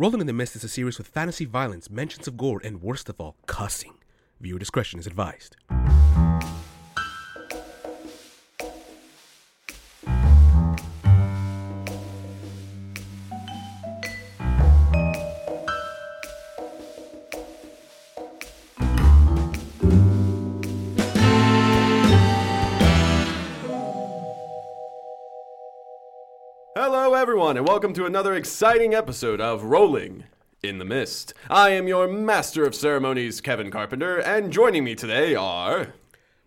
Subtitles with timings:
[0.00, 3.08] Rolling in the Mist is a series with fantasy violence, mentions of gore, and worst
[3.08, 3.94] of all, cussing.
[4.40, 5.56] Viewer discretion is advised.
[27.48, 30.24] Everyone, and welcome to another exciting episode of Rolling
[30.62, 31.32] in the Mist.
[31.48, 35.94] I am your master of ceremonies, Kevin Carpenter, and joining me today are.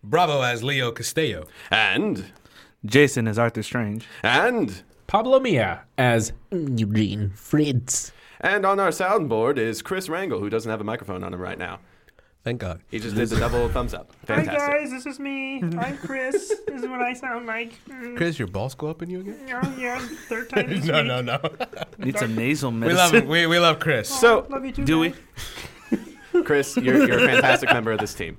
[0.04, 1.48] Bravo as Leo Castello.
[1.72, 2.26] And.
[2.84, 4.06] Jason as Arthur Strange.
[4.22, 4.84] And.
[5.08, 8.12] Pablo Mia as Eugene Fritz.
[8.40, 11.58] And on our soundboard is Chris Rangel, who doesn't have a microphone on him right
[11.58, 11.80] now.
[12.44, 12.80] Thank God.
[12.90, 14.12] He just did the double thumbs up.
[14.26, 15.62] Hi guys, this is me.
[15.62, 16.52] I'm Chris.
[16.66, 17.72] this is what I sound like.
[17.88, 19.38] Mm, Chris, your balls go up in you again?
[19.46, 21.06] yeah, yeah, third time this no, week.
[21.06, 21.38] no, no.
[21.98, 22.96] Need some nasal medicine.
[22.96, 23.20] we medicine.
[23.20, 24.08] love we, we love Chris.
[24.08, 24.84] So, Love you too.
[24.84, 25.14] Do we?
[26.44, 28.36] Chris, you're, you're a fantastic member of this team.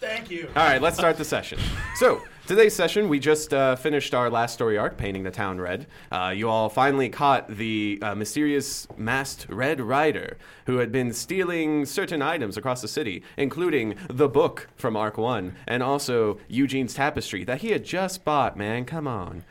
[0.00, 0.48] Thank you.
[0.56, 1.60] All right, let's start the session.
[1.94, 5.86] So, today's session, we just uh, finished our last story arc, Painting the Town Red.
[6.10, 11.84] Uh, you all finally caught the uh, mysterious masked Red Rider who had been stealing
[11.84, 17.44] certain items across the city, including the book from Arc 1 and also Eugene's tapestry
[17.44, 18.84] that he had just bought, man.
[18.84, 19.44] Come on.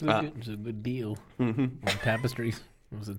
[0.00, 1.18] It was, Uh, a, good, it was a good deal.
[1.40, 2.02] Mhm.
[2.02, 2.60] Tapestries.
[2.92, 3.18] It was a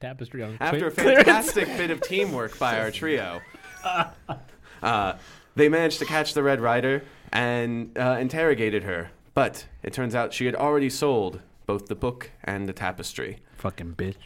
[0.00, 3.40] tapestry on After a fantastic bit of teamwork by our trio,
[4.82, 5.14] uh,
[5.54, 9.10] they managed to catch the Red Rider and uh, interrogated her.
[9.34, 13.38] But it turns out she had already sold both the book and the tapestry.
[13.56, 14.16] Fucking bitch.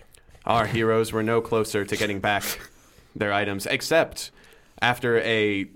[0.47, 2.45] Our heroes were no closer to getting back
[3.17, 4.31] their items, except
[4.81, 5.67] after a.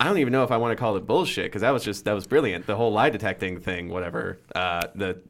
[0.00, 2.04] I don't even know if I want to call it bullshit because that was just
[2.04, 2.66] that was brilliant.
[2.66, 4.38] The whole lie detecting thing, whatever.
[4.54, 5.20] Uh, the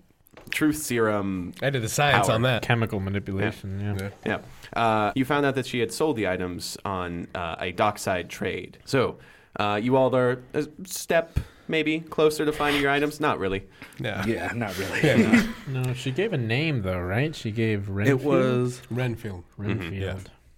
[0.51, 2.37] truth serum I did the science Power.
[2.37, 2.63] on that.
[2.63, 3.81] chemical manipulation.
[3.81, 4.11] Yeah.
[4.27, 4.41] Yeah.
[4.75, 4.81] Yeah.
[4.81, 8.79] Uh, you found out that she had sold the items on uh, a dockside trade.
[8.85, 9.19] So
[9.57, 11.39] uh, you all are a step
[11.69, 13.21] maybe closer to finding your items.
[13.21, 13.67] Not really.
[13.99, 14.25] Yeah.
[14.27, 15.01] Yeah, not really.
[15.03, 15.83] Yeah, no.
[15.83, 17.35] No, she gave a name though, right?
[17.35, 18.21] She gave Renfield.
[18.21, 19.45] It was Renfield.
[19.57, 19.93] Renfield.
[19.93, 20.17] yeah.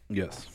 [0.09, 0.47] yes.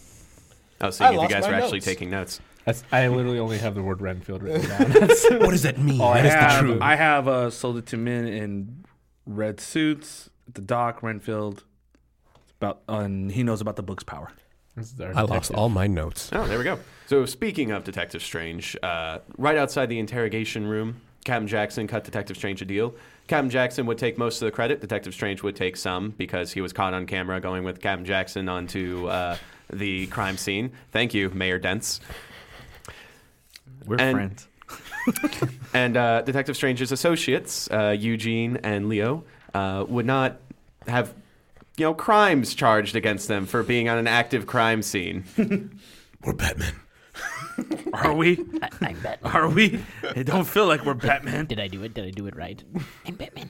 [0.80, 1.86] I was seeing if you lost guys my were actually notes.
[1.86, 2.42] taking notes.
[2.66, 4.92] That's, I literally only have the word Renfield written down.
[5.40, 6.00] What does that mean?
[6.00, 6.82] Oh, I that is the have, truth.
[6.82, 8.86] I have uh, sold it to men in
[9.26, 11.64] red suits at the dock, Renfield.
[12.60, 14.32] About, uh, and he knows about the book's power.
[14.76, 16.30] This is our I lost all my notes.
[16.34, 16.80] Oh, there we go.
[17.08, 22.38] So speaking of Detective Strange, uh, right outside the interrogation room, Captain Jackson cut Detective
[22.38, 22.96] Strange a deal.
[23.28, 24.82] Captain Jackson would take most of the credit.
[24.82, 28.50] Detective Strange would take some because he was caught on camera going with Captain Jackson
[28.50, 29.38] onto uh,
[29.72, 30.72] the crime scene.
[30.92, 32.00] Thank you, Mayor Dents.
[33.86, 34.48] We're And- friends.
[35.74, 40.38] And uh, Detective Strange's associates, uh, Eugene and Leo, uh, would not
[40.88, 41.14] have,
[41.82, 45.24] you know, crimes charged against them for being on an active crime scene.
[46.24, 46.76] We're Batman.
[47.94, 48.38] Are we?
[48.62, 49.34] I, I'm Batman.
[49.34, 49.84] Are we?
[50.16, 51.46] It don't feel like we're Batman.
[51.48, 51.94] Did I do it?
[51.96, 52.64] Did I do it right?
[53.06, 53.50] I'm Batman.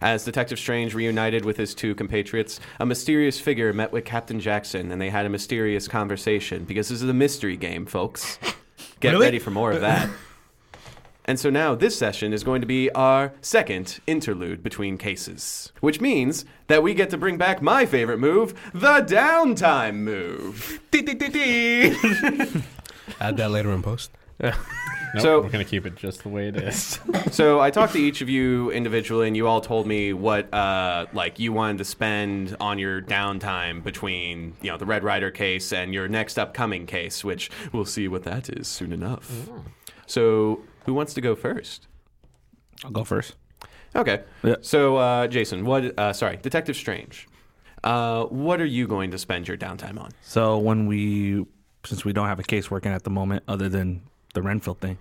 [0.00, 4.90] As Detective Strange reunited with his two compatriots, a mysterious figure met with Captain Jackson,
[4.90, 8.38] and they had a mysterious conversation because this is a mystery game, folks.
[9.00, 9.26] Get Really?
[9.26, 10.08] ready for more of that.
[11.26, 16.00] And so now this session is going to be our second interlude between cases, which
[16.00, 20.80] means that we get to bring back my favorite move, the downtime move.
[23.20, 24.10] Add that later in post.
[25.14, 26.98] Nope, So- we're gonna keep it just the way it is.
[27.30, 31.06] So I talked to each of you individually, and you all told me what uh,
[31.12, 35.72] like you wanted to spend on your downtime between you know the Red Rider case
[35.72, 39.48] and your next upcoming case, which we'll see what that is soon enough.
[40.06, 41.86] So who wants to go first?
[42.84, 43.34] I'll go first.
[43.96, 44.22] Okay.
[44.42, 44.56] Yeah.
[44.60, 45.98] So uh, Jason, what?
[45.98, 47.28] Uh, sorry, Detective Strange.
[47.82, 50.10] Uh, what are you going to spend your downtime on?
[50.22, 51.44] So when we,
[51.84, 54.02] since we don't have a case working at the moment, other than
[54.32, 54.96] the Renfield thing,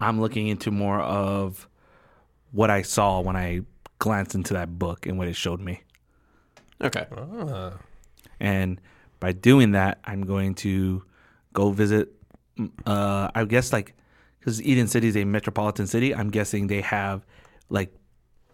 [0.00, 1.68] I'm looking into more of
[2.50, 3.60] what I saw when I
[4.00, 5.82] glanced into that book and what it showed me.
[6.82, 7.06] Okay.
[7.16, 7.74] Ah.
[8.40, 8.80] And
[9.20, 11.04] by doing that, I'm going to
[11.52, 12.12] go visit.
[12.84, 13.94] Uh, I guess like
[14.44, 17.24] because Eden City is a metropolitan city, I'm guessing they have
[17.70, 17.94] like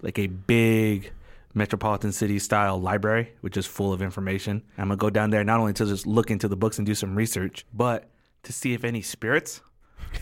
[0.02, 1.12] like a big
[1.52, 4.62] metropolitan city style library, which is full of information.
[4.78, 6.94] I'm gonna go down there not only to just look into the books and do
[6.94, 8.08] some research, but
[8.44, 9.62] to see if any spirits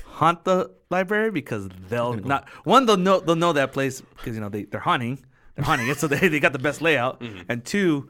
[0.07, 4.41] haunt the library because they'll not one they'll know they'll know that place because you
[4.41, 5.23] know they they're hunting
[5.55, 7.21] they're hunting it so they they got the best layout.
[7.21, 7.43] Mm-hmm.
[7.51, 8.09] And two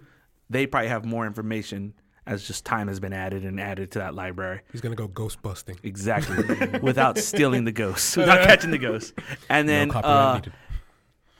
[0.49, 1.95] they probably have more information
[2.29, 4.61] as just time has been added and added to that library.
[4.71, 5.79] He's gonna go ghost busting.
[5.83, 6.37] exactly.
[6.83, 9.13] Without stealing the ghosts, without catching the ghosts,
[9.49, 10.41] and then no uh,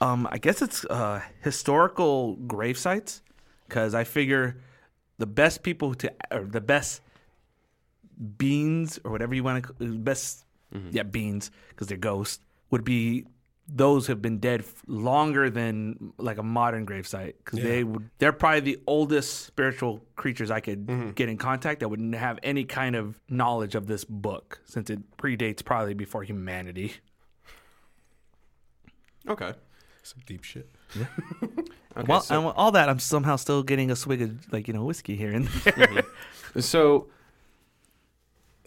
[0.01, 3.21] um I guess it's uh historical grave sites?
[3.67, 4.57] Because I figure
[5.19, 7.01] the best people to or the best
[8.37, 10.45] beans or whatever you want to best
[10.91, 13.25] yeah beans because they're ghosts would be
[13.71, 18.59] those have been dead longer than like a modern gravesite because they would they're probably
[18.61, 21.11] the oldest spiritual creatures I could mm-hmm.
[21.11, 25.17] get in contact that wouldn't have any kind of knowledge of this book since it
[25.17, 26.93] predates probably before humanity.
[29.27, 29.53] Okay.
[30.03, 30.69] Some deep shit.
[31.97, 34.73] Okay, well, so- and all that I'm somehow still getting a swig of like you
[34.73, 36.03] know whiskey here and there.
[36.59, 37.18] So, ha-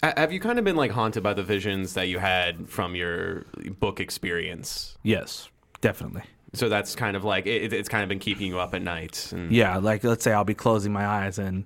[0.02, 3.44] have you kind of been like haunted by the visions that you had from your
[3.78, 4.96] book experience?
[5.02, 5.49] yes,
[5.81, 6.22] definitely.
[6.54, 9.32] So that's kind of like it, it's kind of been keeping you up at night.
[9.32, 11.64] And, Yeah, like let's say I'll be closing my eyes and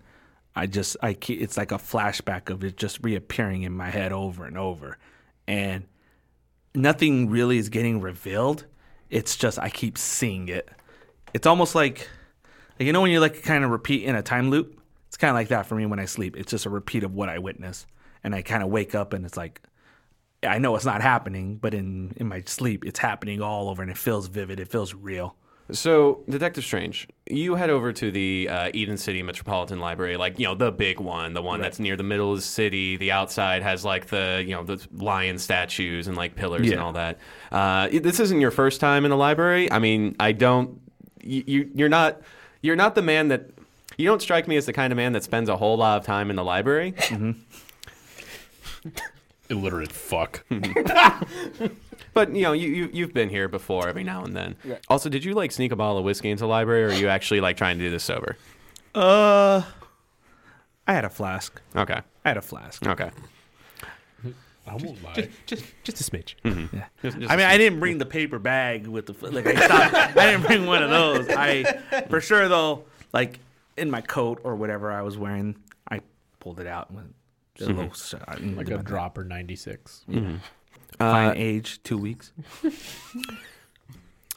[0.54, 4.12] I just I keep, it's like a flashback of it just reappearing in my head
[4.12, 4.96] over and over,
[5.46, 5.84] and
[6.74, 8.64] nothing really is getting revealed.
[9.10, 10.68] It's just I keep seeing it.
[11.34, 12.08] It's almost like,
[12.78, 14.80] like you know when you like kind of repeat in a time loop.
[15.08, 16.36] It's kind of like that for me when I sleep.
[16.36, 17.86] It's just a repeat of what I witness,
[18.26, 19.62] and I kind of wake up and it's like.
[20.42, 23.90] I know it's not happening, but in, in my sleep, it's happening all over, and
[23.90, 24.60] it feels vivid.
[24.60, 25.34] It feels real.
[25.72, 30.44] So, Detective Strange, you head over to the uh, Eden City Metropolitan Library, like you
[30.44, 32.96] know the big one, the one that's near the middle of the city.
[32.96, 36.92] The outside has like the you know the lion statues and like pillars and all
[36.92, 37.18] that.
[37.50, 39.72] Uh, this isn't your first time in the library.
[39.72, 40.80] I mean, I don't.
[41.22, 42.20] You, you you're not
[42.60, 43.50] you're not the man that
[43.96, 46.04] you don't strike me as the kind of man that spends a whole lot of
[46.04, 46.94] time in the library.
[49.50, 50.44] Illiterate fuck.
[52.14, 54.56] But you know, you, you you've been here before every now and then.
[54.88, 57.08] Also, did you like sneak a bottle of whiskey into the library, or are you
[57.08, 58.36] actually like trying to do this sober?
[58.94, 59.62] Uh,
[60.86, 61.60] I had a flask.
[61.76, 62.86] Okay, I had a flask.
[62.86, 63.10] okay.
[64.68, 65.12] I won't lie.
[65.14, 66.34] Just, just, just a smidge.
[66.72, 66.86] Yeah.
[67.02, 69.46] Just- just I mean, I didn't bring the paper bag with the like.
[69.46, 70.16] I stopped.
[70.16, 71.28] I didn't bring one of those.
[71.28, 73.40] I for sure though, like
[73.76, 75.56] in my coat or whatever I was wearing,
[75.90, 76.00] I
[76.40, 77.14] pulled it out and went
[77.60, 80.04] a little shot like did a my- dropper 96.
[80.08, 80.40] Fine
[81.00, 82.32] Uh, age, two weeks.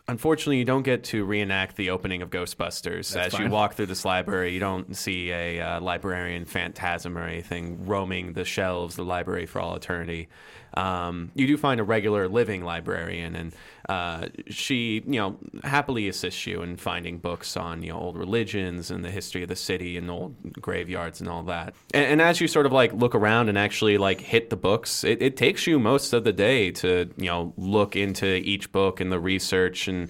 [0.08, 3.14] Unfortunately, you don't get to reenact the opening of Ghostbusters.
[3.14, 7.26] That's As you walk through this library, you don't see a uh, librarian phantasm or
[7.28, 10.28] anything roaming the shelves of the library for all eternity.
[10.76, 13.54] Um, you do find a regular living librarian, and
[13.88, 18.92] uh, she, you know, happily assists you in finding books on, you know, old religions
[18.92, 21.74] and the history of the city and old graveyards and all that.
[21.94, 25.04] And, and as you sort of like look around and actually like hit the books,
[25.04, 29.00] it, it takes you most of the day to, you know, look into each book
[29.00, 30.10] and the research and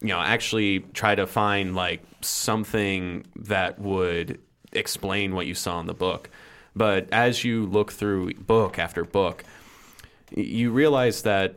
[0.00, 4.40] you know actually try to find like something that would
[4.72, 6.30] explain what you saw in the book
[6.76, 9.44] but as you look through book after book
[10.34, 11.56] you realize that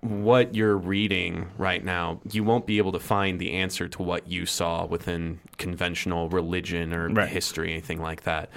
[0.00, 4.28] what you're reading right now you won't be able to find the answer to what
[4.28, 7.28] you saw within conventional religion or Right.
[7.28, 8.50] history anything like that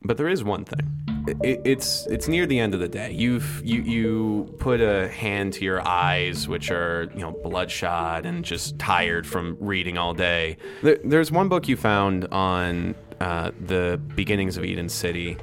[0.00, 1.36] but there is one thing.
[1.42, 3.10] It, it's it's near the end of the day.
[3.10, 8.44] You've you you put a hand to your eyes, which are you know bloodshot and
[8.44, 10.56] just tired from reading all day.
[10.84, 15.36] There, there's one book you found on uh, the beginnings of Eden City,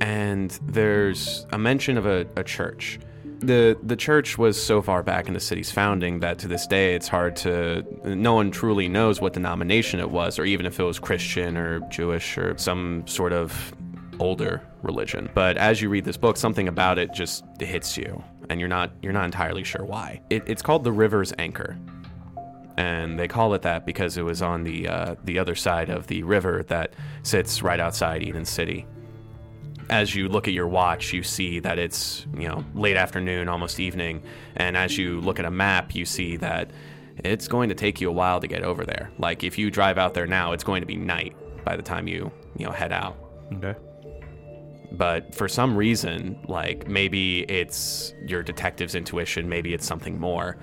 [0.00, 2.98] and there's a mention of a, a church.
[3.40, 6.94] The the church was so far back in the city's founding that to this day
[6.94, 10.84] it's hard to no one truly knows what denomination it was or even if it
[10.84, 13.74] was Christian or Jewish or some sort of
[14.20, 15.28] older religion.
[15.34, 18.92] But as you read this book, something about it just hits you, and you're not
[19.02, 20.20] you're not entirely sure why.
[20.30, 21.78] It, it's called the River's Anchor,
[22.76, 26.06] and they call it that because it was on the uh, the other side of
[26.06, 28.86] the river that sits right outside Eden City.
[29.90, 33.78] As you look at your watch, you see that it's you know late afternoon, almost
[33.80, 34.22] evening,
[34.56, 36.70] and as you look at a map, you see that
[37.18, 39.10] it's going to take you a while to get over there.
[39.18, 42.08] Like if you drive out there now, it's going to be night by the time
[42.08, 43.16] you you know head out
[43.54, 43.74] Okay.
[44.92, 50.56] but for some reason, like maybe it's your detective's intuition, maybe it's something more.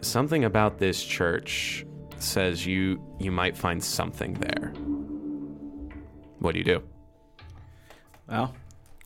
[0.00, 1.86] Something about this church
[2.18, 4.72] says you you might find something there.
[6.40, 6.82] What do you do?
[8.32, 8.54] Well,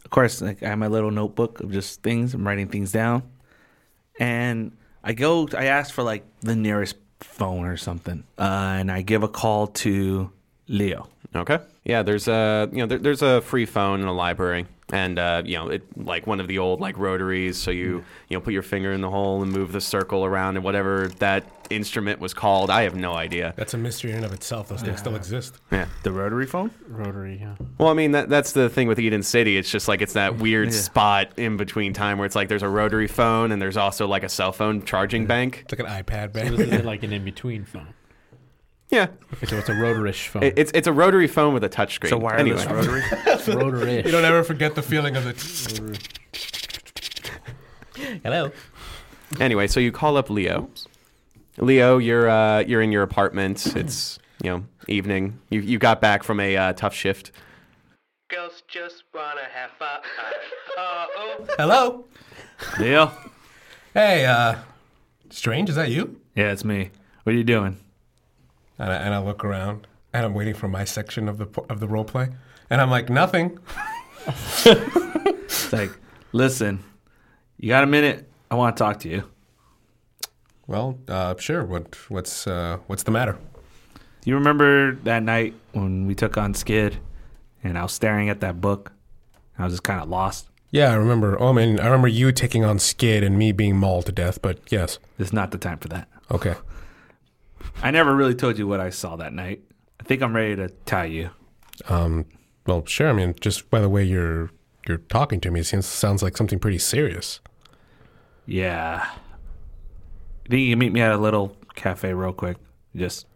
[0.05, 2.33] of course, like I have my little notebook of just things.
[2.33, 3.25] I'm writing things down,
[4.21, 4.71] and
[5.03, 5.49] I go.
[5.53, 9.67] I ask for like the nearest phone or something, uh, and I give a call
[9.83, 10.31] to
[10.69, 11.09] Leo.
[11.35, 11.59] Okay.
[11.85, 15.43] Yeah, there's a you know there, there's a free phone in the library, and uh,
[15.45, 17.59] you know it like one of the old like rotaries.
[17.59, 20.57] So you you know put your finger in the hole and move the circle around,
[20.57, 23.53] and whatever that instrument was called, I have no idea.
[23.57, 24.69] That's a mystery in and of itself.
[24.69, 25.57] Those things still exist.
[25.73, 25.87] Yeah.
[26.05, 26.71] The rotary phone.
[26.87, 27.57] Rotary, yeah.
[27.79, 29.57] Well, I mean that that's the thing with Eden City.
[29.57, 30.75] It's just like it's that weird Yeah.
[30.79, 34.23] spot in between time where it's like there's a rotary phone and there's also like
[34.23, 35.65] a cell phone charging bank.
[35.69, 36.85] It's like an iPad, So man.
[36.85, 37.89] like an in between phone.
[38.89, 39.07] Yeah,
[39.45, 40.45] So it's a rotarish phone.
[40.45, 42.05] it, it's it's a rotary phone with a touchscreen.
[42.05, 42.77] It's a wireless Anyway.
[42.81, 43.01] rotary.
[43.83, 44.05] rotarish.
[44.07, 45.99] You don't ever forget the feeling of the.
[48.23, 48.53] Hello.
[49.41, 50.69] Anyway, so you call up Leo.
[51.59, 53.75] Leo, you're uh, you're in your apartment.
[53.77, 55.41] It's you know evening.
[55.51, 57.33] You you got back from a uh, tough shift.
[58.29, 60.01] Girls just wanna have fun.
[60.77, 61.47] oh.
[61.59, 62.05] Hello.
[62.79, 63.11] Leo?
[63.95, 64.57] Hey, uh,
[65.31, 66.21] Strange, is that you?
[66.35, 66.91] Yeah, it's me.
[67.25, 67.79] What are you doing?
[68.79, 71.81] And I, and I look around, and I'm waiting for my section of the of
[71.81, 72.29] the role play,
[72.71, 73.59] and I'm like, nothing.
[74.67, 75.91] It's like,
[76.33, 76.83] listen,
[77.59, 78.29] you got a minute?
[78.51, 79.25] I want to talk to you.
[80.67, 81.65] Well, uh, sure.
[81.65, 83.39] What what's uh, what's the matter?
[83.95, 86.99] Do you remember that night when we took on Skid
[87.63, 88.93] and I was staring at that book?
[89.59, 90.49] I was just kind of lost.
[90.71, 91.41] Yeah, I remember.
[91.41, 94.43] Oh, I mean, I remember you taking on Skid and me being mauled to death.
[94.43, 96.09] But yes, It's not the time for that.
[96.31, 96.57] okay.
[97.83, 99.63] I never really told you what I saw that night.
[100.01, 101.31] I think I'm ready to tell you.
[101.89, 102.27] Um,
[102.67, 103.09] well, sure.
[103.09, 104.51] I mean, just by the way you're
[104.89, 107.41] you're talking to me, it seems, sounds like something pretty serious.
[108.47, 109.11] Yeah.
[110.49, 112.57] Think you can meet me at a little cafe real quick?
[112.95, 113.27] Just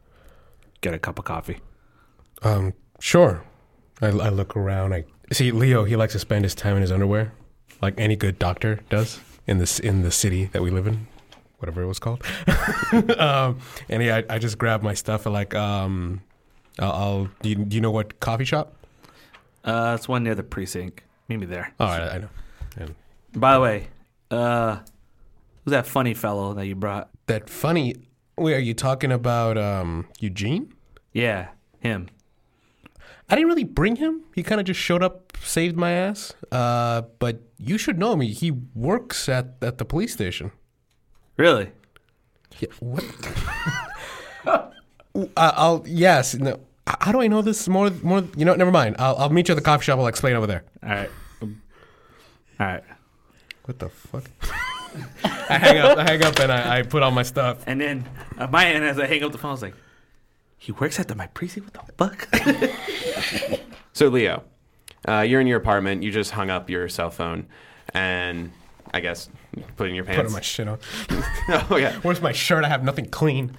[0.81, 1.59] get a cup of coffee.
[2.43, 3.45] Um, sure.
[4.01, 4.95] I, I look around.
[4.95, 5.85] I see Leo.
[5.85, 7.33] He likes to spend his time in his underwear,
[7.83, 11.07] like any good doctor does in this in the city that we live in,
[11.61, 12.25] whatever it was called.
[13.19, 15.27] um, and yeah, I, I just grab my stuff.
[15.27, 16.23] And like, um,
[16.79, 16.93] I'll.
[16.93, 18.75] I'll do, you, do you know what coffee shop?
[19.65, 21.03] Uh, it's one near the precinct.
[21.29, 21.73] Meet me there.
[21.79, 22.29] Oh, I, I know.
[22.77, 22.95] And
[23.35, 23.89] By the way,
[24.31, 24.79] uh,
[25.65, 27.11] who's that funny fellow that you brought?
[27.27, 27.95] that funny.
[28.37, 30.73] Wait, are you talking about um Eugene?
[31.13, 31.49] Yeah,
[31.79, 32.09] him.
[33.29, 34.23] I didn't really bring him.
[34.35, 36.35] He kind of just showed up, saved my ass.
[36.51, 38.33] Uh, but you should know me.
[38.33, 40.51] He works at at the police station.
[41.41, 41.71] Really?
[42.59, 43.03] Yeah, what?
[44.47, 44.71] uh,
[45.39, 46.35] I'll yes.
[46.35, 46.61] No.
[46.87, 47.89] How do I know this more?
[48.03, 48.25] More.
[48.37, 48.55] You know.
[48.55, 48.97] Never mind.
[48.99, 49.99] I'll, I'll meet you at the coffee shop.
[49.99, 50.65] I'll explain over there.
[50.83, 51.11] All right.
[51.41, 51.49] All
[52.59, 52.85] right.
[53.65, 54.25] What the fuck?
[55.25, 55.97] I hang up.
[55.97, 57.65] I hang up and I, I put on my stuff.
[57.67, 58.07] And then
[58.37, 59.75] at my end, as I hang up the phone, I was like,
[60.59, 61.75] he works at the my precinct?
[61.75, 63.61] What the fuck?
[63.95, 64.45] So Leo,
[65.09, 66.03] uh, you're in your apartment.
[66.03, 67.47] You just hung up your cell phone,
[67.95, 68.53] and
[68.93, 69.29] I guess
[69.77, 70.19] putting your pants.
[70.19, 70.79] Putting my shit on.
[71.71, 71.95] oh yeah.
[72.03, 72.65] Where's my shirt?
[72.65, 73.57] I have nothing clean.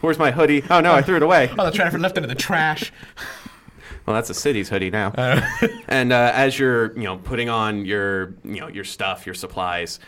[0.00, 0.64] Where's my hoodie?
[0.70, 1.50] Oh no, I threw it away.
[1.58, 2.92] Oh, the Trafford left it in the trash.
[4.06, 5.08] Well, that's a city's hoodie now.
[5.08, 5.40] Uh,
[5.88, 10.00] and uh, as you're, you know, putting on your, you know, your stuff, your supplies,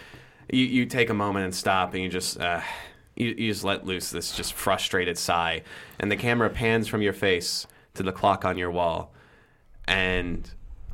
[0.50, 2.60] you, you take a moment and stop, and you just, uh,
[3.16, 5.62] you, you just let loose this just frustrated sigh,
[5.98, 9.12] and the camera pans from your face to the clock on your wall,
[9.86, 10.50] and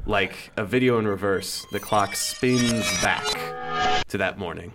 [0.09, 3.25] like a video in reverse, the clock spins back
[4.09, 4.73] to that morning.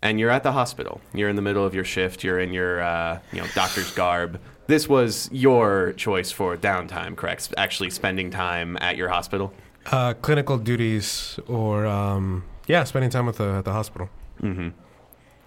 [0.00, 1.00] And you're at the hospital.
[1.12, 2.22] You're in the middle of your shift.
[2.22, 4.40] You're in your, uh, you know, doctor's garb.
[4.68, 7.52] This was your choice for downtime, correct?
[7.56, 9.52] Actually, spending time at your hospital.
[9.90, 14.08] uh, clinical duties or um, yeah, spending time with the at the hospital.
[14.42, 14.68] Mm-hmm.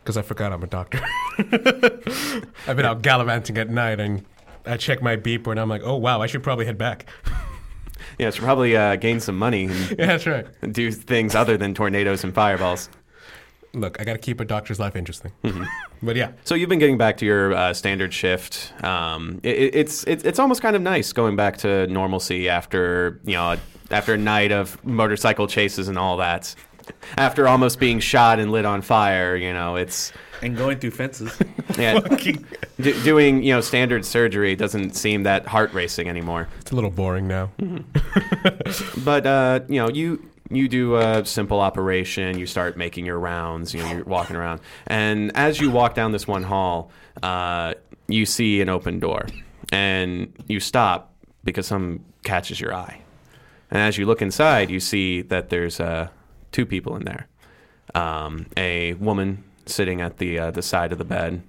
[0.03, 0.99] Because I forgot I'm a doctor.
[1.37, 4.25] I've been out gallivanting at night and
[4.65, 7.05] I check my beeper and I'm like, oh wow, I should probably head back.
[8.21, 10.45] Yeah, should probably uh, gain some money and yeah, that's right.
[10.71, 12.87] do things other than tornadoes and fireballs.
[13.73, 15.31] Look, I got to keep a doctor's life interesting.
[16.03, 18.73] But yeah, So you've been getting back to your uh, standard shift.
[18.83, 23.19] Um, it, it- it's it's it's almost kind of nice going back to normalcy after
[23.23, 23.55] you know
[23.91, 26.55] after a night of motorcycle chases and all that.
[27.17, 31.37] After almost being shot and lit on fire, you know it's and going through fences.
[31.77, 36.47] yeah, d- doing you know standard surgery doesn't seem that heart racing anymore.
[36.59, 37.51] it's a little boring now.
[39.03, 42.37] But uh, you know, you you do a simple operation.
[42.37, 43.73] You start making your rounds.
[43.73, 46.91] You know, you're walking around, and as you walk down this one hall,
[47.23, 47.73] uh,
[48.07, 49.25] you see an open door,
[49.71, 53.01] and you stop because some catches your eye.
[53.69, 56.09] And as you look inside, you see that there's uh,
[56.51, 57.27] two people in there.
[57.95, 61.41] Um, a woman sitting at the uh, the side of the bed,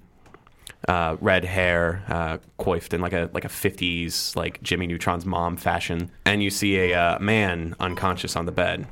[0.87, 5.57] uh, red hair, uh, coiffed in like a like a '50s like Jimmy Neutron's mom
[5.57, 8.87] fashion, and you see a uh, man unconscious on the bed,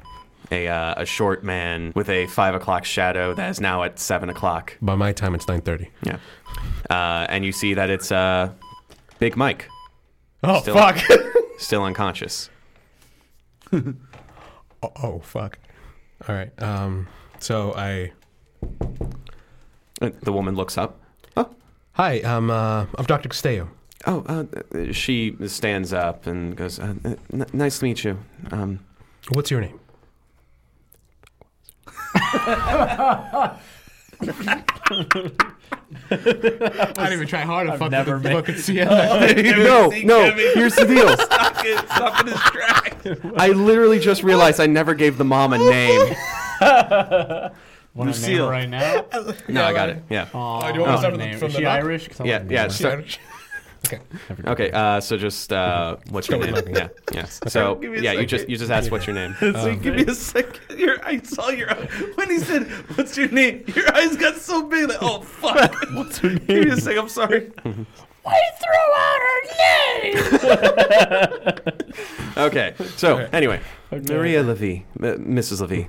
[0.52, 4.30] a uh, a short man with a five o'clock shadow that is now at seven
[4.30, 4.78] o'clock.
[4.82, 5.88] By my time, it's 9:30.
[6.04, 6.18] Yeah,
[6.90, 8.52] uh, and you see that it's uh,
[9.20, 9.68] Big Mike,
[10.44, 10.98] Oh Still- fuck!
[11.60, 12.50] still unconscious.
[13.74, 13.94] oh,
[15.04, 15.60] oh fuck!
[16.28, 16.52] All right.
[16.62, 17.08] Um.
[17.40, 18.14] So I.
[20.02, 21.00] Uh, The woman looks up.
[21.38, 21.50] Oh,
[21.94, 22.20] Hi.
[22.22, 22.50] Um.
[22.50, 23.30] Uh, I'm Dr.
[23.30, 23.70] Castello.
[24.08, 28.18] Oh, uh, she stands up and goes, uh, n- "Nice to meet you."
[28.52, 28.80] Um,
[29.30, 29.80] What's your name?
[32.16, 33.58] I
[36.10, 39.34] didn't even try hard to fuck never with the made- fucking Sienna.
[39.64, 40.32] no, no.
[40.32, 41.16] Here's the deal.
[41.18, 41.78] Stop it.
[41.90, 43.08] Stop in his tracks.
[43.38, 46.16] I literally just realized I never gave the mom a name.
[47.94, 48.46] Want to name Lucille.
[48.46, 49.06] her right now?
[49.50, 50.04] No, I got it.
[50.10, 50.28] Yeah.
[50.34, 51.38] Aw, do you want me to start from the- name.
[51.40, 51.74] from Is the she knock?
[51.84, 52.08] Irish?
[52.08, 52.62] 'Cause I Yeah, like yeah.
[52.68, 53.18] names.
[53.84, 54.04] So, okay.
[54.46, 54.72] okay.
[54.72, 56.56] Uh, so just uh, what's your name?
[56.70, 57.26] Yeah, yeah.
[57.48, 58.28] So Give me a yeah, you second.
[58.30, 59.36] just you just asked what's your name.
[59.40, 60.78] so give me a second.
[60.80, 61.68] Your, I saw your
[62.14, 64.88] when he said, "What's your name?" Your eyes got so big.
[64.88, 65.74] Like, oh fuck.
[65.94, 66.46] What's her name?
[66.46, 67.00] Give me a second.
[67.00, 67.52] I'm sorry.
[68.22, 69.42] Why you throw out her
[71.74, 71.88] name?
[72.38, 72.76] Okay.
[72.98, 75.60] So anyway, Maria Levy, M- Mrs.
[75.62, 75.88] Levy.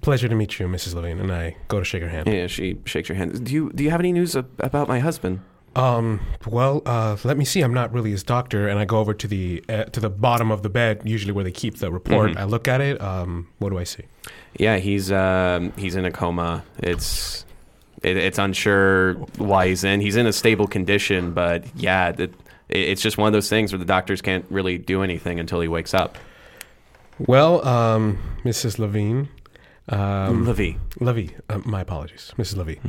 [0.00, 0.94] Pleasure to meet you, Mrs.
[0.94, 1.18] Levine.
[1.18, 2.28] And I go to shake her hand.
[2.28, 3.44] Yeah, she shakes your hand.
[3.44, 5.40] Do you do you have any news ab- about my husband?
[5.76, 6.20] Um.
[6.46, 7.60] Well, uh, let me see.
[7.60, 10.50] I'm not really his doctor, and I go over to the uh, to the bottom
[10.50, 12.36] of the bed, usually where they keep the report.
[12.36, 13.00] I look at it.
[13.00, 13.48] Um.
[13.58, 14.04] What do I see?
[14.58, 16.64] Yeah, he's um, he's in a coma.
[16.78, 17.44] It's
[18.02, 20.00] it, it's unsure why he's in.
[20.00, 22.34] He's in a stable condition, but yeah, it,
[22.68, 25.68] it's just one of those things where the doctors can't really do anything until he
[25.68, 26.16] wakes up.
[27.18, 28.78] Well, um, Mrs.
[28.78, 29.28] Levine.
[29.90, 30.78] Um, Levy.
[31.00, 31.36] Levy.
[31.48, 32.56] Uh, my apologies, Mrs.
[32.56, 32.80] Levy.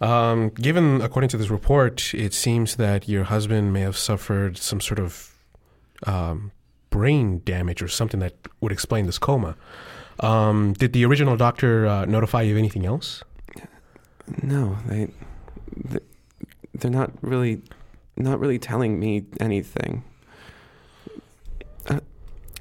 [0.00, 4.80] Um, given, according to this report, it seems that your husband may have suffered some
[4.80, 5.34] sort of
[6.06, 6.52] um,
[6.90, 9.56] brain damage or something that would explain this coma.
[10.20, 13.24] Um, did the original doctor uh, notify you of anything else?
[14.42, 15.08] No, they,
[15.76, 15.98] they
[16.72, 17.60] they're not really
[18.16, 20.04] not really telling me anything.
[21.88, 22.00] Uh,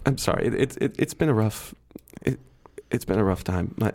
[0.05, 0.47] I'm sorry.
[0.47, 1.73] It, it, it it's been a rough
[2.93, 3.73] it's been a rough time.
[3.77, 3.91] My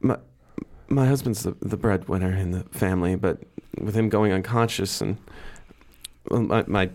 [0.00, 0.18] my
[0.88, 3.40] my husband's the, the breadwinner in the family, but
[3.80, 5.16] with him going unconscious and
[6.28, 6.90] well, my my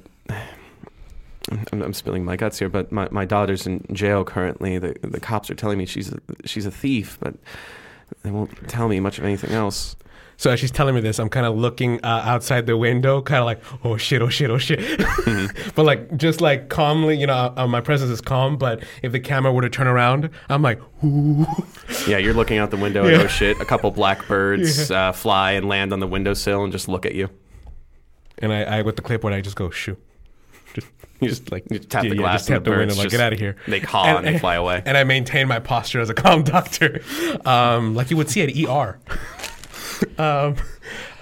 [1.71, 4.77] I'm, I'm spilling my guts here, but my, my daughter's in jail currently.
[4.77, 7.35] The the cops are telling me she's a, she's a thief, but
[8.23, 9.95] they won't tell me much of anything else.
[10.41, 13.41] So as she's telling me this, I'm kind of looking uh, outside the window, kind
[13.41, 14.79] of like, oh shit, oh shit, oh shit.
[15.75, 18.57] but like, just like calmly, you know, uh, my presence is calm.
[18.57, 21.45] But if the camera were to turn around, I'm like, ooh.
[22.07, 25.51] Yeah, you're looking out the window and oh shit, a couple black birds uh, fly
[25.51, 27.29] and land on the windowsill and just look at you.
[28.39, 29.95] And I, I with the clipboard, I just go, shoo.
[31.19, 33.03] You just like you tap Yeah, the yeah, glass just tap the the window, like,
[33.03, 33.57] just- get out of here.
[33.67, 34.81] They caw and, they fly away.
[34.87, 37.03] And I maintain my posture as a calm doctor,
[37.45, 38.99] um, like you would see at ER.
[40.17, 40.55] Um,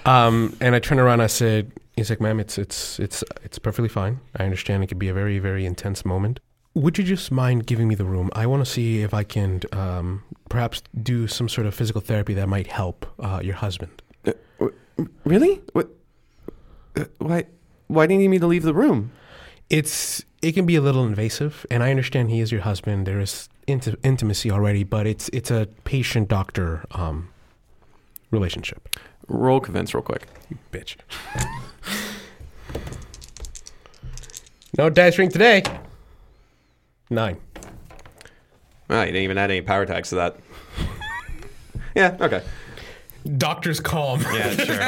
[0.04, 1.20] um, and I turn around.
[1.20, 4.20] I said, "He's like, ma'am, it's it's it's it's perfectly fine.
[4.36, 6.40] I understand it could be a very very intense moment.
[6.74, 8.30] Would you just mind giving me the room?
[8.34, 12.32] I want to see if I can um, perhaps do some sort of physical therapy
[12.34, 14.02] that might help uh, your husband."
[15.24, 15.62] really?
[15.72, 15.88] What?
[16.96, 17.44] Uh, why?
[17.88, 19.12] Why do you need me to leave the room?
[19.68, 23.06] It's it can be a little invasive, and I understand he is your husband.
[23.06, 27.28] There is inti- intimacy already, but it's it's a patient doctor um,
[28.30, 28.88] relationship.
[29.28, 30.26] Roll convince real quick.
[30.48, 30.96] You Bitch.
[34.76, 35.62] no dice ring today.
[37.10, 37.36] Nine.
[38.88, 40.36] Well, you didn't even add any power tags to that.
[41.94, 42.16] yeah.
[42.20, 42.42] Okay.
[43.36, 44.20] Doctor's calm.
[44.22, 44.80] Yeah, sure.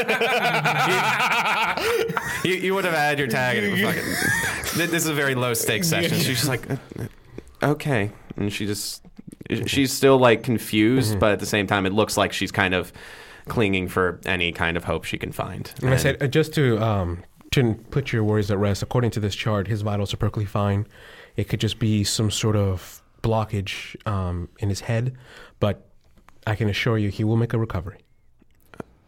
[2.50, 3.58] you, you would have had your tag.
[3.58, 6.16] And it fucking, this is a very low stakes session.
[6.18, 9.02] She's just like, uh, uh, okay, and she just
[9.66, 12.92] she's still like confused, but at the same time, it looks like she's kind of
[13.48, 15.72] clinging for any kind of hope she can find.
[15.82, 19.20] And I said, uh, just to um, to put your worries at rest, according to
[19.20, 20.86] this chart, his vitals are perfectly fine.
[21.36, 25.16] It could just be some sort of blockage um, in his head,
[25.60, 25.88] but
[26.46, 27.98] I can assure you he will make a recovery.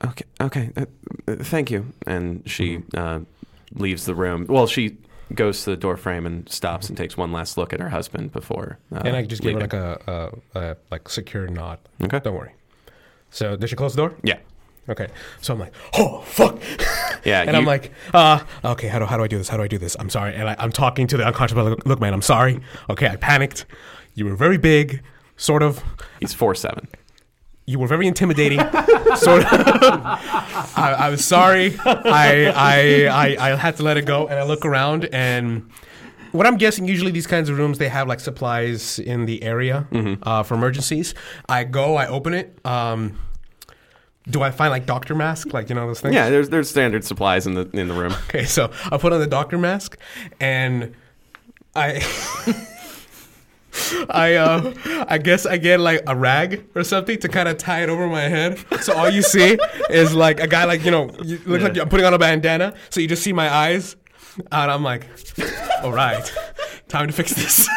[0.04, 0.84] Okay, okay, uh,
[1.26, 1.92] uh, thank you.
[2.06, 3.20] And she uh,
[3.74, 4.46] leaves the room.
[4.48, 4.98] Well, she
[5.34, 8.32] goes to the door frame and stops and takes one last look at her husband
[8.32, 8.78] before.
[8.92, 11.78] Uh, and I just give her like a, a, a like secure nod.
[12.02, 12.20] Okay.
[12.20, 12.52] Don't worry.
[13.34, 14.14] So did she close the door?
[14.22, 14.38] yeah,
[14.88, 15.08] Okay.
[15.40, 16.60] So I'm like, oh fuck.
[17.24, 17.42] yeah.
[17.46, 19.48] And I'm like, uh, okay, how do, how do I do this?
[19.48, 19.96] How do I do this?
[19.98, 20.34] I'm sorry.
[20.36, 22.60] And I, I'm talking to the unconscious, look, look, man, I'm sorry.
[22.88, 23.66] Okay, I panicked.
[24.14, 25.02] You were very big,
[25.36, 25.82] sort of.
[26.20, 26.86] he's four seven.
[27.66, 28.58] You were very intimidating,
[29.16, 29.48] sort of.
[30.76, 31.76] I, I was sorry.
[31.84, 34.28] I, I, I, I had to let it go.
[34.28, 35.70] And I look around and
[36.32, 39.86] what I'm guessing, usually these kinds of rooms, they have like supplies in the area
[40.24, 41.14] uh, for emergencies.
[41.48, 42.58] I go, I open it.
[42.66, 43.18] Um,
[44.28, 46.14] do I find like doctor mask, like you know those things?
[46.14, 48.12] Yeah, there's there's standard supplies in the in the room.
[48.28, 49.98] Okay, so I put on the doctor mask,
[50.40, 50.94] and
[51.76, 52.00] I,
[54.08, 57.82] I, uh, I guess I get like a rag or something to kind of tie
[57.82, 58.64] it over my head.
[58.80, 59.58] So all you see
[59.90, 62.74] is like a guy, like you know, you look like I'm putting on a bandana.
[62.90, 63.96] So you just see my eyes,
[64.50, 65.06] and I'm like,
[65.82, 66.32] all right,
[66.88, 67.68] time to fix this.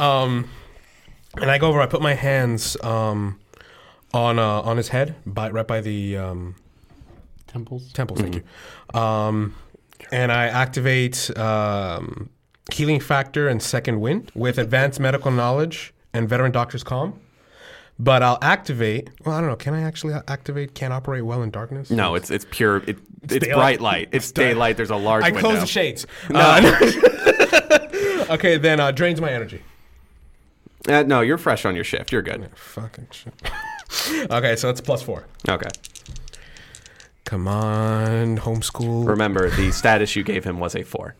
[0.00, 0.50] um,
[1.36, 3.38] and I go over, I put my hands um
[4.14, 6.54] on uh, on his head, by right by the um,
[7.48, 7.92] Temples.
[7.92, 8.20] temples.
[8.20, 8.98] Thank you.
[9.00, 9.54] Um,
[10.12, 12.30] and I activate um,
[12.72, 17.18] healing factor and second wind with advanced medical knowledge and veteran doctor's calm.
[17.98, 19.10] But I'll activate.
[19.24, 19.56] Well, I don't know.
[19.56, 20.74] Can I actually activate?
[20.74, 21.90] Can't operate well in darkness.
[21.90, 22.76] No, it's it's pure.
[22.86, 23.56] It, it's daylight.
[23.56, 24.08] bright light.
[24.12, 24.76] It's daylight.
[24.76, 25.40] There's a large I window.
[25.48, 26.06] close the shades.
[26.32, 29.62] Uh, okay, then uh, drains my energy.
[30.88, 32.12] Uh, no, you're fresh on your shift.
[32.12, 32.48] You're good.
[32.54, 33.34] Fucking shit.
[34.30, 35.26] okay, so that's plus four.
[35.48, 35.68] Okay.
[37.24, 39.06] Come on, homeschool.
[39.06, 41.14] Remember, the status you gave him was a four.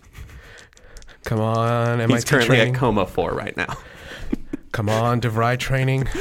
[1.25, 2.75] Come on, MIT He's currently training.
[2.75, 3.77] at coma four right now.
[4.73, 6.07] Come on, DeVry training.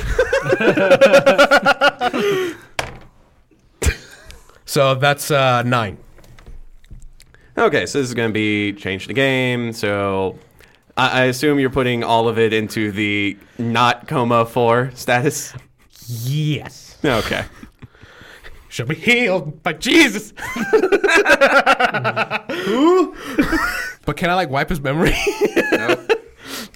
[4.65, 5.97] so that's uh, nine.
[7.57, 9.73] Okay, so this is going to be change the game.
[9.73, 10.37] So
[10.95, 15.53] I, I assume you're putting all of it into the not coma four status.
[16.07, 16.97] Yes.
[17.03, 17.45] Okay.
[18.69, 20.33] Shall be healed by Jesus.
[22.65, 23.15] Who?
[24.05, 25.15] but can I like wipe his memory?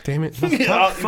[0.03, 0.35] Damn it.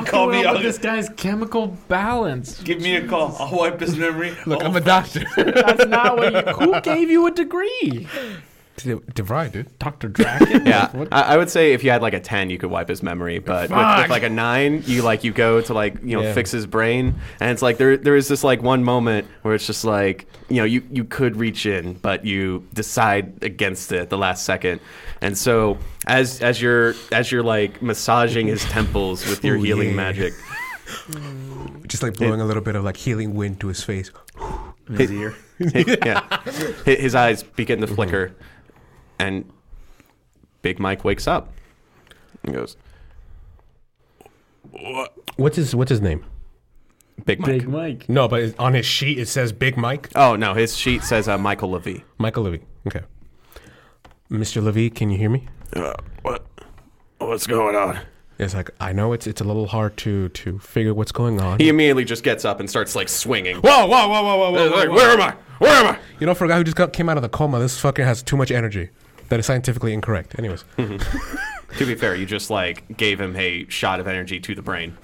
[0.07, 0.45] call me.
[0.45, 2.61] With this guy's chemical balance.
[2.61, 3.35] Give me a call.
[3.39, 4.35] I'll wipe his memory.
[4.45, 5.25] Look, I'm oh, a doctor.
[5.35, 6.41] That's not what you.
[6.53, 8.07] Who gave you a degree?
[8.77, 9.77] De- DeVry, dude.
[9.79, 10.07] Dr.
[10.09, 10.65] Draken?
[10.65, 11.07] Yeah, What?
[11.11, 13.37] I, I would say if you had like a ten, you could wipe his memory.
[13.39, 16.33] But with, with like a nine, you like you go to like you know Yeah.
[16.33, 19.67] fix his brain, and it's like there there is this like one moment where it's
[19.67, 24.09] just like you know you you could reach in, but you decide against it at
[24.09, 24.79] the last second.
[25.21, 29.89] And so as as you're as you're like massaging his temples with your Ooh, healing
[29.89, 29.95] yeah.
[29.95, 30.33] magic,
[31.87, 34.09] Just like blowing a little bit of like healing wind to his face.
[34.97, 35.35] his ear.
[35.59, 36.41] Yeah,
[36.83, 38.35] his eyes begin to flicker,
[39.19, 39.45] and
[40.61, 41.51] Big Mike wakes up.
[42.43, 42.75] and goes,
[44.71, 45.13] "What?
[45.37, 46.25] What's his What's his name?
[47.25, 47.49] Big Mike.
[47.51, 48.09] Big Mike.
[48.09, 50.09] No, but it- on his sheet it says Big Mike.
[50.15, 52.03] Oh no, his sheet says uh, Michael Levy.
[52.17, 52.61] Michael Levy.
[52.87, 53.01] Okay.
[54.31, 54.63] Mr.
[54.63, 55.47] Levy, can you hear me?
[55.75, 56.45] Uh, what?
[57.19, 57.99] What's going on?
[58.39, 61.59] It's like I know it's it's a little hard to to figure what's going on.
[61.59, 63.57] He immediately just gets up and starts like swinging.
[63.57, 64.95] whoa, whoa, whoa, whoa, whoa, whoa, Like, whoa.
[64.95, 65.35] where am I?
[65.59, 65.99] Where am I?
[66.19, 68.03] You know, for a guy who just got, came out of the coma, this fucker
[68.03, 68.89] has too much energy.
[69.29, 70.37] That is scientifically incorrect.
[70.37, 74.61] Anyways, To be fair, you just like gave him a shot of energy to the
[74.61, 74.95] brain.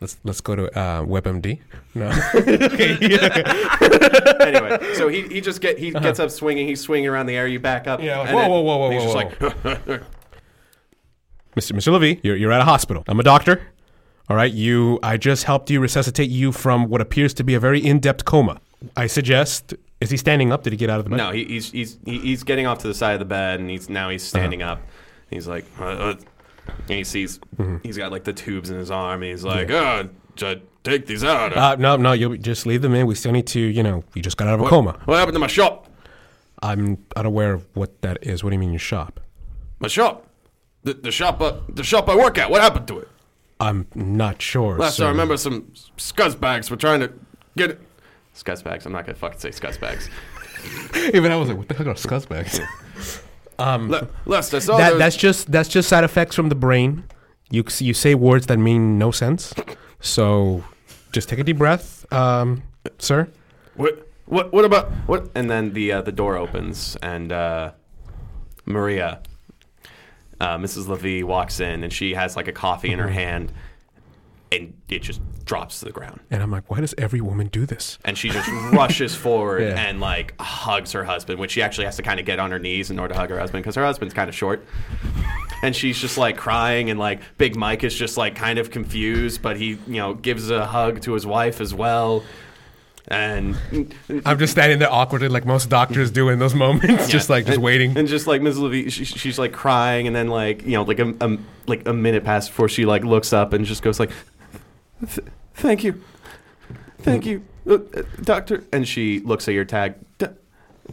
[0.00, 1.60] let's let's go to uh, WebMD.
[1.94, 2.08] No,
[4.40, 6.66] Anyway, so he, he just get he gets up swinging.
[6.66, 7.46] He's swinging around the air.
[7.46, 8.02] You back up.
[8.02, 10.02] Yeah, like, whoa, whoa, whoa, whoa, He's whoa, just like,
[11.56, 11.72] Mr.
[11.72, 11.92] Mr.
[11.92, 13.04] Levy, you're you're at a hospital.
[13.08, 13.62] I'm a doctor.
[14.28, 14.98] All right, you.
[15.02, 18.60] I just helped you resuscitate you from what appears to be a very in-depth coma.
[18.96, 19.74] I suggest.
[20.00, 20.62] Is he standing up?
[20.62, 21.16] Did he get out of the bed?
[21.16, 23.88] no, he, he's he's he's getting off to the side of the bed, and he's
[23.88, 24.80] now he's standing up.
[25.30, 26.14] He's like, uh, uh,
[26.68, 27.40] and he sees
[27.82, 31.56] he's got like the tubes in his arm, and he's like, oh, take these out.
[31.56, 32.12] Uh, no, no.
[32.12, 33.06] You just leave them in.
[33.06, 33.60] We still need to.
[33.60, 35.00] You know, you just got out of a coma.
[35.04, 35.88] What happened to my shop?
[36.62, 38.42] I'm unaware of what that is.
[38.42, 39.20] What do you mean your shop?
[39.78, 40.26] My shop.
[40.84, 41.40] The, the shop.
[41.40, 42.50] Uh, the shop I work at.
[42.50, 43.08] What happened to it?
[43.58, 44.78] I'm not sure.
[44.78, 45.06] Last sir.
[45.06, 47.12] I remember, some scuzzbags were trying to
[47.56, 47.80] get it.
[48.36, 48.86] Scuzzbags.
[48.86, 50.08] I'm not gonna fucking say scuzzbags.
[51.14, 52.60] Even I was like, what the heck are scuzzbags?
[53.58, 57.04] Le- Last I saw, that that's just that's just side effects from the brain.
[57.50, 59.54] You you say words that mean no sense.
[60.00, 60.64] So
[61.12, 62.62] just take a deep breath, um,
[62.98, 63.28] sir.
[63.76, 64.06] What?
[64.26, 64.52] What?
[64.52, 65.30] What about what?
[65.34, 67.72] And then the uh, the door opens, and uh,
[68.66, 69.22] Maria,
[70.40, 70.88] uh, Mrs.
[70.88, 73.52] Levy, walks in, and she has like a coffee in her hand,
[74.52, 76.20] and it just drops to the ground.
[76.30, 77.98] And I'm like, why does every woman do this?
[78.04, 79.74] And she just rushes forward Yeah.
[79.88, 82.58] and like hugs her husband, which she actually has to kind of get on her
[82.58, 84.64] knees in order to hug her husband because her husband's kind of short.
[85.62, 89.40] And she's just like crying, and like Big Mike is just like kind of confused,
[89.42, 92.22] but he, you know, gives a hug to his wife as well.
[93.08, 93.56] And
[94.24, 97.54] I'm just standing there awkwardly, like most doctors do in those moments, just like just
[97.56, 97.96] and, waiting.
[97.96, 98.58] and just like Ms.
[98.58, 101.92] Levy, she, she's like crying, and then like you know, like a, a like a
[101.92, 104.10] minute passed before she like looks up and just goes like,
[105.00, 106.02] "Th- "Thank you,
[106.98, 110.26] thank you, uh, uh, doctor." And she looks at your tag, "D-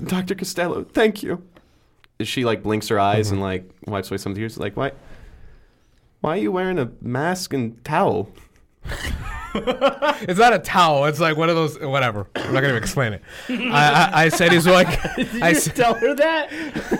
[0.03, 1.41] Doctor Castello, thank you.
[2.21, 4.57] She like blinks her eyes and like wipes away some tears.
[4.57, 4.91] Like why?
[6.21, 8.29] Why are you wearing a mask and towel?
[10.25, 11.05] It's not a towel.
[11.05, 11.79] It's like one of those.
[11.79, 12.27] Whatever.
[12.35, 13.21] I'm not gonna explain it.
[13.49, 14.87] I, I, I said he's like.
[15.41, 16.49] I you said, tell her that?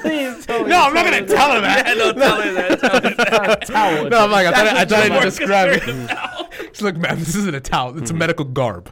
[0.01, 0.69] Please tell me.
[0.69, 1.85] no, I'm not gonna tell her that.
[1.97, 2.79] Don't tell her that.
[2.79, 3.67] Tell her that.
[3.67, 4.09] Towel.
[4.09, 6.73] No, I'm like, I thought, I thought I'd describe it.
[6.73, 7.97] She's like, ma'am, this isn't a towel.
[7.97, 8.89] It's a medical garb.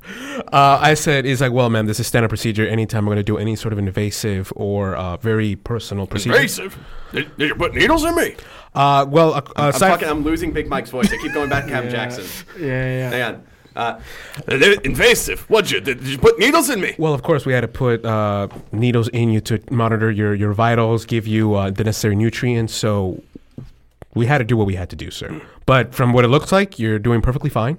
[0.51, 2.65] Uh, I said, he's like, well, ma'am, this is standard procedure.
[2.67, 6.35] Anytime we're going to do any sort of invasive or uh, very personal procedure.
[6.35, 6.77] Invasive.
[7.11, 8.35] Did, did you put needles in me?
[8.73, 10.07] Uh, well, uh, uh, I'm aside fucking.
[10.07, 11.11] I'm losing Big Mike's voice.
[11.11, 12.25] I keep going back to Captain Jackson.
[12.57, 13.09] Yeah, yeah.
[13.09, 13.47] Hang on.
[13.75, 13.99] Uh,
[14.45, 15.41] they're invasive.
[15.49, 15.79] What'd you?
[15.79, 16.95] Did you put needles in me?
[16.97, 20.53] Well, of course, we had to put uh, needles in you to monitor your, your
[20.53, 22.73] vitals, give you uh, the necessary nutrients.
[22.73, 23.23] So
[24.13, 25.41] we had to do what we had to do, sir.
[25.65, 27.77] But from what it looks like, you're doing perfectly fine.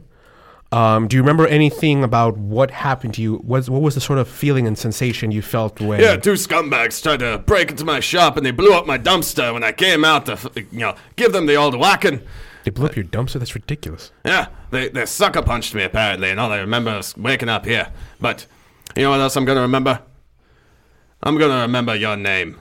[0.73, 3.37] Um, do you remember anything about what happened to you?
[3.37, 6.01] What, what was the sort of feeling and sensation you felt when?
[6.01, 9.53] Yeah, two scumbags tried to break into my shop and they blew up my dumpster
[9.53, 12.23] when I came out to, you know, give them the old whacking.
[12.65, 13.39] They blew up your dumpster?
[13.39, 14.13] That's ridiculous.
[14.25, 17.89] Yeah, they, they sucker punched me apparently, and all I remember is waking up here.
[18.21, 18.47] But
[18.97, 20.01] you know what else I'm gonna remember?
[21.23, 22.59] I'm gonna remember your name.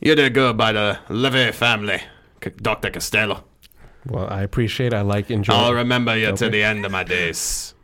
[0.00, 2.02] You did good by the Levy family,
[2.60, 2.90] Dr.
[2.90, 3.44] Castello.
[4.06, 4.92] Well, I appreciate.
[4.92, 7.74] I like enjoying I'll remember you to the end of my days.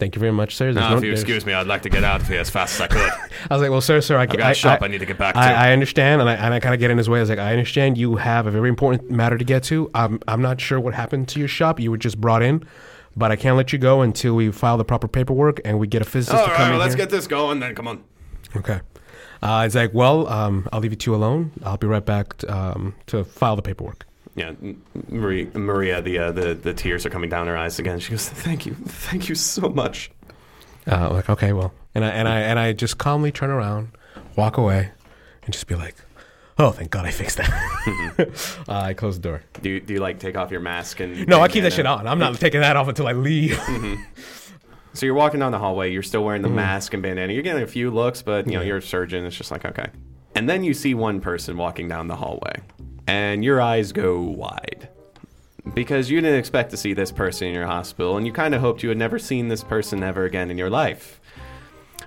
[0.00, 0.72] Thank you very much, sir.
[0.72, 2.48] There's no- if you there's- excuse me, I'd like to get out of here as
[2.48, 3.00] fast as I could.
[3.50, 5.06] I was like, well, sir, sir, I, got I, a shop I, I, need to
[5.06, 5.40] get back to.
[5.40, 7.18] I, I understand, and I, and I kind of get in his way.
[7.18, 9.90] I was like, I understand you have a very important matter to get to.
[9.94, 11.78] I'm, I'm not sure what happened to your shop.
[11.78, 12.64] You were just brought in,
[13.14, 16.00] but I can't let you go until we file the proper paperwork and we get
[16.00, 17.04] a physicist all to right, come in let's here.
[17.04, 17.74] get this going then.
[17.74, 18.02] Come on.
[18.56, 18.80] okay.
[19.42, 21.52] Uh, it's like, well, um, I'll leave you two alone.
[21.62, 24.06] I'll be right back to, um, to file the paperwork.
[24.36, 24.52] Yeah,
[25.08, 27.98] Marie, Maria, the, uh, the the tears are coming down her eyes again.
[27.98, 30.10] She goes, "Thank you, thank you so much."
[30.90, 33.88] Uh, like, okay, well, and I and I and I just calmly turn around,
[34.36, 34.90] walk away,
[35.42, 35.96] and just be like,
[36.58, 38.64] oh, thank God I fixed that.
[38.68, 39.42] uh, I close the door.
[39.62, 41.26] Do you, do you like take off your mask and?
[41.26, 42.06] No, I keep that shit uh, on.
[42.06, 43.58] I'm not taking that off until I leave.
[44.92, 45.92] So you're walking down the hallway.
[45.92, 47.32] You're still wearing the mask and bandana.
[47.32, 48.66] You're getting a few looks, but you know Yeah.
[48.68, 49.24] you're a surgeon.
[49.24, 49.86] It's just like okay.
[50.34, 52.60] And then you see one person walking down the hallway,
[53.10, 54.88] and your eyes go wide
[55.74, 58.60] because you didn't expect to see this person in your hospital, and you kind of
[58.60, 61.20] hoped you had never seen this person ever again in your life.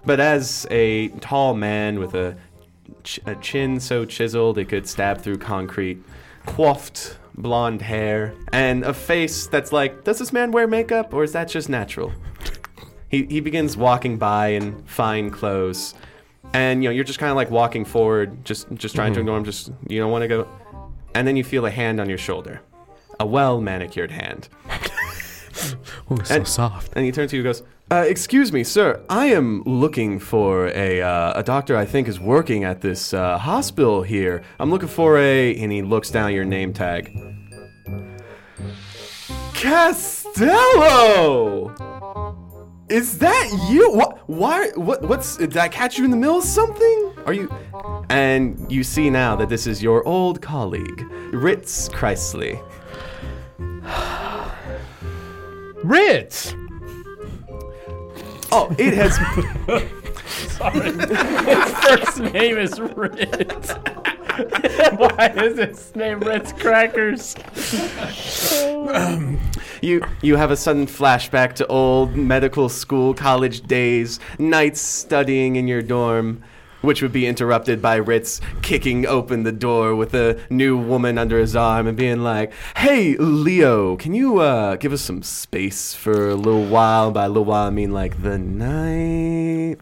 [0.05, 2.37] But as a tall man with a,
[3.03, 6.01] ch- a chin so chiseled it could stab through concrete,
[6.45, 11.33] coiffed blonde hair, and a face that's like, does this man wear makeup or is
[11.33, 12.13] that just natural?
[13.09, 15.95] He, he begins walking by in fine clothes,
[16.53, 19.27] and you know you're just kind of like walking forward, just just trying to mm-hmm.
[19.27, 19.43] ignore him.
[19.43, 20.47] Just you don't want to go,
[21.15, 22.61] and then you feel a hand on your shoulder,
[23.19, 24.49] a well manicured hand.
[26.09, 26.91] Oh, it's so And- soft.
[26.95, 28.99] And he turns to you and goes, uh, Excuse me, sir.
[29.07, 33.37] I am looking for a, uh, a doctor I think is working at this uh,
[33.37, 34.41] hospital here.
[34.59, 35.55] I'm looking for a.
[35.55, 37.15] And he looks down your name tag.
[40.83, 41.71] Castello!
[42.89, 43.91] Is that you?
[43.91, 44.12] What?
[44.27, 44.69] Why?
[44.75, 45.01] What?
[45.03, 45.37] What's?
[45.37, 47.13] Did I catch you in the middle of something?
[47.25, 47.53] Are you?
[48.09, 52.61] And you see now that this is your old colleague, Ritz Chrysley.
[55.83, 56.55] Ritz.
[58.51, 59.15] Oh, it has.
[60.27, 60.79] Sorry.
[60.91, 63.73] His First name is Ritz.
[64.97, 67.35] Why is his name Ritz Crackers?
[69.81, 75.67] You you have a sudden flashback to old medical school college days, nights studying in
[75.67, 76.41] your dorm,
[76.81, 81.37] which would be interrupted by Ritz kicking open the door with a new woman under
[81.37, 86.29] his arm and being like, "Hey, Leo, can you uh, give us some space for
[86.29, 87.11] a little while?
[87.11, 89.77] By a little while, I mean like the night."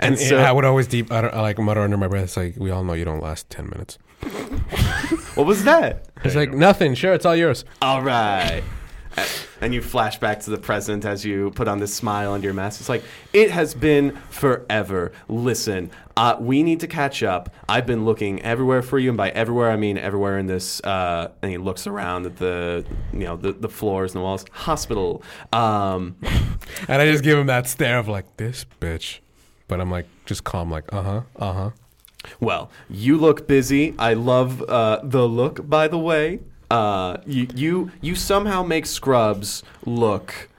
[0.00, 2.24] And, And so, I would always deep, I, I like mutter under my breath.
[2.24, 3.98] It's like we all know you don't last ten minutes.
[5.34, 6.06] what was that?
[6.24, 6.94] It's like nothing.
[6.94, 7.64] Sure, it's all yours.
[7.82, 8.62] All right.
[9.60, 12.54] And you flash back to the present as you put on this smile under your
[12.54, 12.80] mask.
[12.80, 13.02] It's like,
[13.34, 15.12] it has been forever.
[15.28, 17.54] Listen, uh, we need to catch up.
[17.68, 20.80] I've been looking everywhere for you, and by everywhere I mean everywhere in this.
[20.80, 24.46] Uh, and he looks around at the, you know, the, the floors and the walls.
[24.52, 25.22] Hospital.
[25.52, 26.16] Um,
[26.88, 29.18] And I just give him that stare of like this bitch,
[29.70, 31.70] but I'm like just calm, like uh huh, uh huh.
[32.40, 33.94] Well, you look busy.
[33.98, 36.40] I love uh, the look, by the way.
[36.70, 40.50] Uh, you, you you somehow make Scrubs look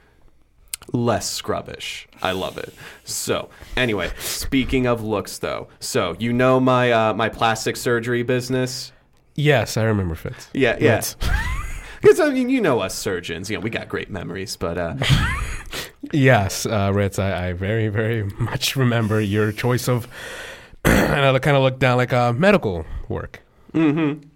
[0.92, 2.08] less scrubbish.
[2.22, 2.74] I love it.
[3.04, 8.92] So, anyway, speaking of looks, though, so you know my uh, my plastic surgery business.
[9.34, 10.48] Yes, I remember Fitz.
[10.52, 11.02] Yeah, yeah.
[12.00, 13.50] Because I mean, you know us surgeons.
[13.50, 14.96] You know, we got great memories, but uh,
[16.10, 17.18] Yes, uh, Ritz.
[17.18, 20.08] I, I very, very much remember your choice of,
[20.84, 23.40] and I kind of looked down like uh, medical work.
[23.72, 24.26] Mm-hmm.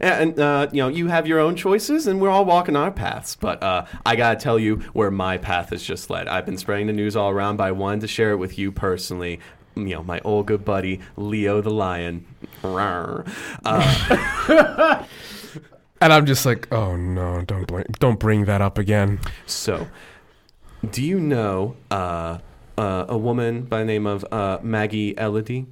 [0.00, 3.36] And uh, you know, you have your own choices, and we're all walking our paths.
[3.36, 6.28] But uh, I gotta tell you where my path has just led.
[6.28, 8.72] I've been spreading the news all around, but I wanted to share it with you
[8.72, 9.40] personally.
[9.76, 12.26] You know, my old good buddy Leo the Lion.
[12.64, 13.22] Uh,
[16.00, 19.18] And I'm just like, oh no, don't bring, don't bring that up again.
[19.46, 19.88] so,
[20.88, 22.38] do you know uh,
[22.76, 25.66] uh, a woman by the name of uh, Maggie Elodie?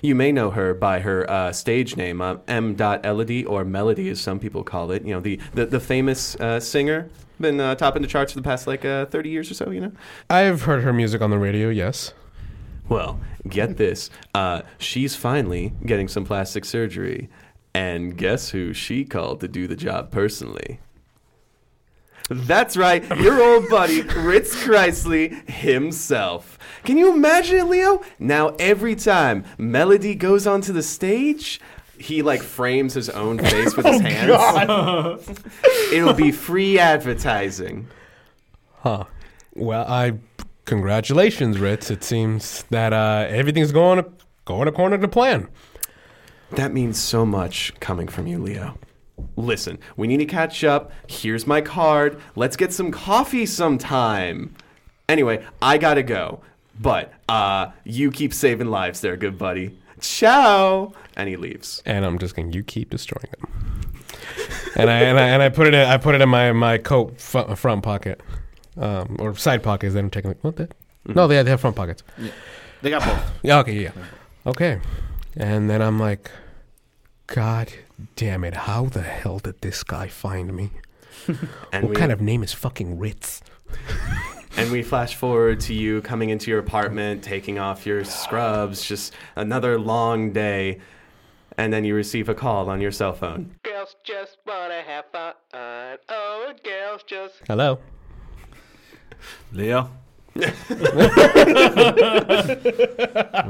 [0.00, 2.76] You may know her by her uh, stage name, uh, M.
[2.78, 5.04] Elodie, or Melody, as some people call it.
[5.04, 7.08] You know, the the, the famous uh, singer,
[7.40, 9.70] been uh, topping the charts for the past like uh, thirty years or so.
[9.70, 9.92] You know.
[10.30, 11.68] I've heard her music on the radio.
[11.68, 12.14] Yes.
[12.88, 14.10] Well, get this.
[14.34, 17.28] Uh, she's finally getting some plastic surgery.
[17.74, 20.78] And guess who she called to do the job personally?
[22.30, 26.58] That's right, your old buddy, Ritz Chrysley himself.
[26.84, 28.02] Can you imagine it, Leo?
[28.18, 31.60] Now, every time Melody goes onto the stage,
[31.98, 35.28] he like frames his own face with his hands.
[35.92, 37.88] It'll be free advertising.
[38.80, 39.04] Huh.
[39.54, 40.14] Well, I
[40.64, 41.90] congratulations, Ritz.
[41.90, 44.04] It seems that uh, everything's going
[44.44, 45.48] going according to plan.
[46.52, 48.76] That means so much coming from you, Leo.
[49.36, 50.92] Listen, we need to catch up.
[51.08, 52.20] Here's my card.
[52.36, 54.54] Let's get some coffee sometime.
[55.08, 56.40] Anyway, I gotta go.
[56.80, 59.78] But uh, you keep saving lives there, good buddy.
[60.00, 60.92] Ciao.
[61.16, 61.82] And he leaves.
[61.86, 62.52] And I'm just going.
[62.52, 63.92] You keep destroying them.
[64.76, 66.78] and I and I and I put it in, I put it in my my
[66.78, 68.20] coat f- front pocket,
[68.76, 69.94] um, or side pockets.
[69.94, 70.68] Then I'm taking what the?
[71.06, 72.02] No, they have, they have front pockets.
[72.80, 73.32] They got both.
[73.42, 73.58] Yeah.
[73.60, 73.74] Okay.
[73.82, 73.92] Yeah.
[74.46, 74.80] Okay.
[75.36, 76.30] And then I'm like,
[77.26, 77.72] God
[78.16, 78.54] damn it!
[78.54, 80.70] How the hell did this guy find me?
[81.72, 83.42] And what we, kind of name is fucking Ritz?
[84.56, 89.14] and we flash forward to you coming into your apartment, taking off your scrubs, just
[89.36, 90.80] another long day.
[91.56, 93.56] And then you receive a call on your cell phone.
[93.62, 95.34] Girls just wanna have fun.
[95.54, 97.34] Oh, girls just.
[97.46, 97.78] Hello.
[99.52, 99.90] Leo.
[100.34, 100.44] I'm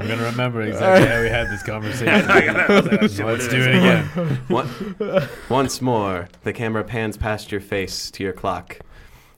[0.01, 2.27] gonna remember exactly how we had this conversation.
[3.27, 4.05] Let's do it again.
[4.49, 8.81] One- Once more, the camera pans past your face to your clock.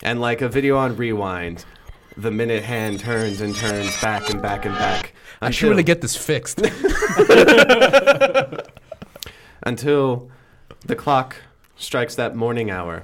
[0.02, 1.64] And like a video on rewind,
[2.16, 5.12] the minute hand turns and turns back and back and back.
[5.42, 6.60] I should really get this fixed.
[9.62, 10.30] until
[10.86, 11.36] the clock
[11.76, 13.02] strikes that morning hour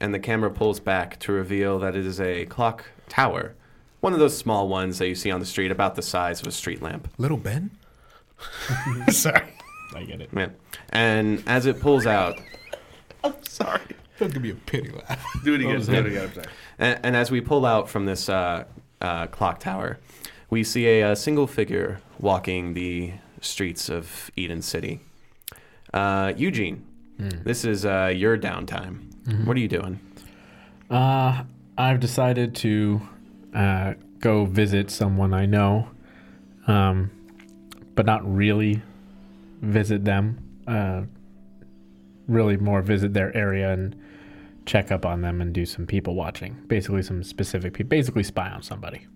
[0.00, 3.54] and the camera pulls back to reveal that it is a clock tower.
[4.00, 6.46] One of those small ones that you see on the street about the size of
[6.46, 7.08] a street lamp.
[7.18, 7.70] Little Ben.
[9.10, 9.42] Sorry.
[9.94, 10.30] I get it.
[10.34, 10.50] Yeah.
[10.90, 12.38] And as it pulls out,
[13.24, 13.80] I'm Sorry.
[14.18, 15.24] Don't give me a pity laugh.
[15.44, 15.80] Do it again.
[15.80, 16.24] Do it again.
[16.24, 16.46] I'm sorry.
[16.78, 18.64] And, and as we pull out from this uh,
[19.00, 19.98] uh, clock tower,
[20.50, 25.00] we see a, uh single figure walking the streets of Eden City.
[25.94, 26.84] Uh, Eugene,
[27.18, 29.04] this is uh, your downtime.
[29.46, 30.00] What are you doing?
[30.90, 31.44] Uh,
[31.78, 33.00] I've decided to
[33.54, 35.88] uh, go visit someone I know,
[36.66, 37.10] um,
[37.94, 38.82] but not really
[39.62, 40.38] visit them.
[40.66, 41.02] Uh,
[42.26, 43.96] really more visit their area and
[44.66, 46.54] check up on them and do some people watching.
[46.66, 47.88] Basically, some specific people.
[47.88, 49.06] Basically, spy on somebody.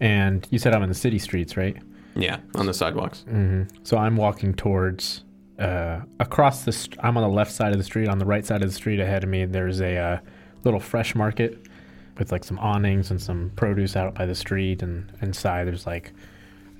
[0.00, 1.76] And you said I'm in the city streets, right?
[2.14, 3.22] Yeah, on the sidewalks.
[3.22, 5.24] hmm So I'm walking towards
[5.58, 6.72] uh, across the.
[6.72, 8.08] St- I'm on the left side of the street.
[8.08, 10.18] On the right side of the street ahead of me, there's a uh,
[10.64, 11.66] little fresh market
[12.18, 14.82] with like some awnings and some produce out by the street.
[14.82, 16.12] And inside there's like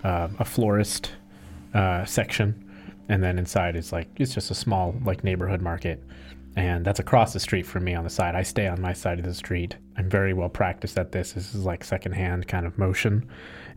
[0.05, 1.13] uh, a florist
[1.75, 2.65] uh, section,
[3.09, 6.03] and then inside it's like it's just a small like neighborhood market.
[6.57, 8.35] And that's across the street from me on the side.
[8.35, 9.77] I stay on my side of the street.
[9.97, 11.33] I'm very well practiced at this.
[11.33, 13.29] This is like secondhand kind of motion.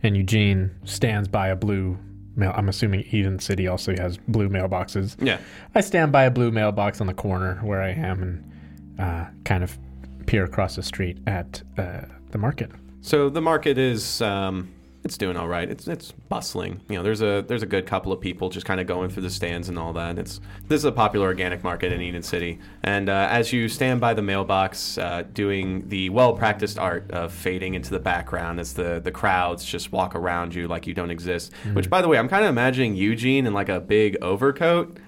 [0.02, 1.96] And Eugene stands by a blue
[2.34, 2.52] mail.
[2.56, 5.14] I'm assuming Eden City also has blue mailboxes.
[5.22, 5.38] Yeah.
[5.76, 8.52] I stand by a blue mailbox on the corner where I am and
[8.98, 9.78] uh, kind of
[10.22, 12.70] peer across the street at uh, the market.
[13.00, 14.72] So the market is um,
[15.04, 15.68] it's doing all right.
[15.68, 16.80] It's it's bustling.
[16.88, 19.24] You know, there's a there's a good couple of people just kind of going through
[19.24, 20.18] the stands and all that.
[20.18, 22.60] It's this is a popular organic market in Eden City.
[22.84, 27.32] And uh, as you stand by the mailbox, uh, doing the well practiced art of
[27.32, 31.10] fading into the background as the the crowds just walk around you like you don't
[31.10, 31.52] exist.
[31.72, 34.98] Which, by the way, I'm kind of imagining Eugene in like a big overcoat.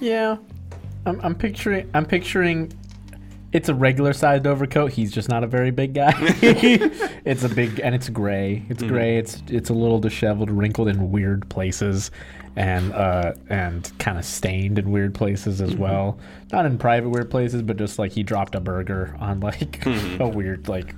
[0.00, 0.36] Yeah,
[1.06, 1.90] I'm, I'm picturing.
[1.94, 2.72] I'm picturing.
[3.54, 4.92] It's a regular sized overcoat.
[4.92, 6.12] He's just not a very big guy.
[7.24, 8.64] it's a big and it's gray.
[8.68, 8.92] It's mm-hmm.
[8.92, 9.16] gray.
[9.16, 12.10] It's it's a little disheveled, wrinkled in weird places,
[12.56, 15.82] and uh and kind of stained in weird places as mm-hmm.
[15.82, 16.18] well.
[16.52, 20.20] Not in private weird places, but just like he dropped a burger on like mm-hmm.
[20.20, 20.92] a weird like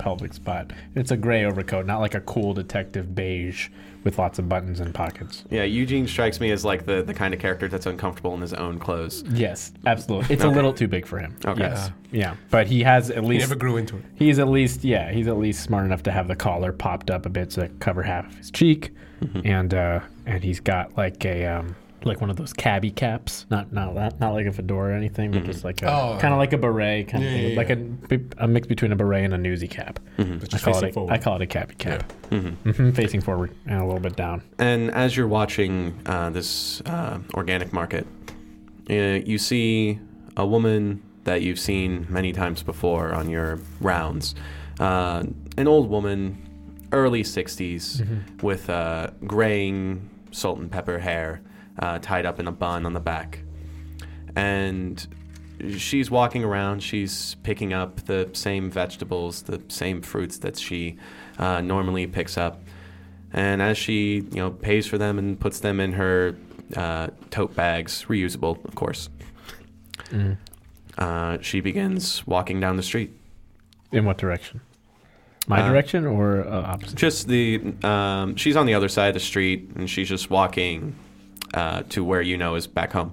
[0.00, 0.72] pelvic spot.
[0.94, 3.68] It's a gray overcoat, not like a cool detective beige
[4.02, 5.44] with lots of buttons and pockets.
[5.50, 8.54] Yeah, Eugene strikes me as like the, the kind of character that's uncomfortable in his
[8.54, 9.22] own clothes.
[9.30, 10.34] Yes, absolutely.
[10.34, 11.36] It's a little too big for him.
[11.44, 11.60] Okay.
[11.60, 11.90] Yes.
[12.10, 12.34] Yeah.
[12.50, 14.04] But he has at He least never grew into it.
[14.14, 17.26] he's at least yeah, he's at least smart enough to have the collar popped up
[17.26, 18.92] a bit to cover half of his cheek.
[19.44, 23.72] And uh and he's got like a um like one of those cabbie caps, not
[23.72, 26.18] not not, not like a fedora or anything, but just like a Oh.
[26.20, 27.70] kind of like a beret, kind Yeah, of thing, yeah, like
[28.38, 29.98] a, a mix between a beret and a newsy cap.
[30.16, 31.20] But I call it a, forward.
[31.22, 32.70] Call it a cabbie cap, Mm-hmm.
[32.70, 34.42] hmm facing forward and a little bit down.
[34.58, 38.06] And as you're watching uh, this uh, organic market,
[38.88, 39.98] uh, you see
[40.36, 44.34] a woman that you've seen many times before on your rounds.
[44.78, 45.24] Uh,
[45.58, 46.38] an old woman,
[46.92, 51.42] early 60s, with uh, graying salt and pepper hair
[51.80, 53.40] uh, tied up in a bun on the back.
[54.36, 55.06] And
[55.76, 60.96] she's walking around, she's picking up the same vegetables, the same fruits that she
[61.38, 62.62] uh, normally picks up.
[63.32, 66.36] And as she, you know, pays for them and puts them in her
[66.76, 69.08] uh, tote bags, reusable, of course,
[70.98, 73.12] uh, she begins walking down the street.
[73.92, 74.60] In what direction?
[75.46, 76.96] My Uh, direction or uh, opposite?
[76.96, 80.94] Just the, um, she's on the other side of the street, and she's just walking
[81.54, 83.12] uh, to where you know is back home.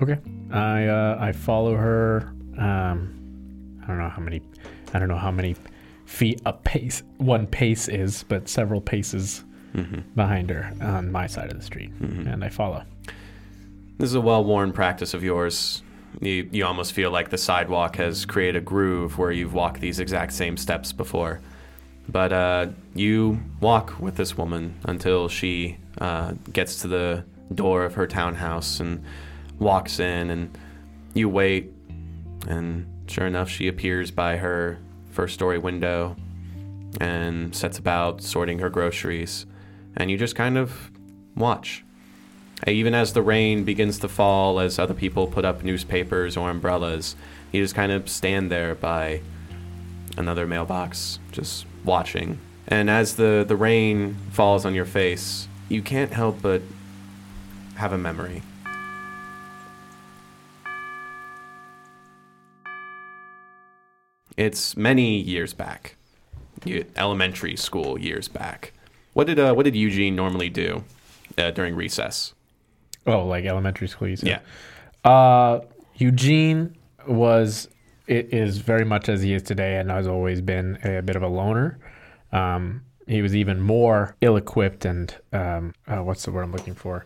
[0.00, 0.18] Okay.
[0.50, 2.32] I uh, I follow her.
[2.58, 4.42] Um, I don't know how many.
[4.94, 5.56] I don't know how many
[6.04, 9.44] feet a pace one pace is, but several paces
[10.14, 11.90] behind her on my side of the street,
[12.26, 12.84] and I follow.
[13.98, 15.82] This is a well-worn practice of yours.
[16.20, 19.98] You, you almost feel like the sidewalk has created a groove where you've walked these
[20.00, 21.40] exact same steps before.
[22.08, 27.24] But uh, you walk with this woman until she uh, gets to the
[27.54, 29.04] door of her townhouse and
[29.58, 30.58] walks in, and
[31.14, 31.72] you wait.
[32.48, 34.78] And sure enough, she appears by her
[35.10, 36.16] first story window
[37.00, 39.46] and sets about sorting her groceries.
[39.96, 40.90] And you just kind of
[41.36, 41.84] watch.
[42.66, 47.16] Even as the rain begins to fall, as other people put up newspapers or umbrellas,
[47.50, 49.20] you just kind of stand there by
[50.16, 52.38] another mailbox, just watching.
[52.68, 56.62] And as the, the rain falls on your face, you can't help but
[57.82, 58.40] have a memory.
[64.36, 65.96] It's many years back,
[66.94, 68.72] elementary school years back.
[69.14, 70.84] What did uh, what did Eugene normally do
[71.36, 72.34] uh, during recess?
[73.04, 74.28] Oh, like elementary school, you said?
[74.28, 75.10] Yeah.
[75.10, 75.62] Uh,
[75.96, 76.76] Eugene
[77.08, 77.68] was
[78.06, 81.24] it is very much as he is today, and has always been a, bit of
[81.24, 81.80] a loner.
[82.30, 87.04] Um, he was even more ill-equipped and um, uh, what's the word I'm looking for?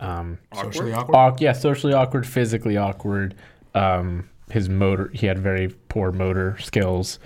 [0.00, 1.14] Um, Socially awkward.
[1.16, 3.34] awk- yeah, socially awkward, physically awkward.
[3.74, 7.18] Um, his motor, he had very poor motor skills,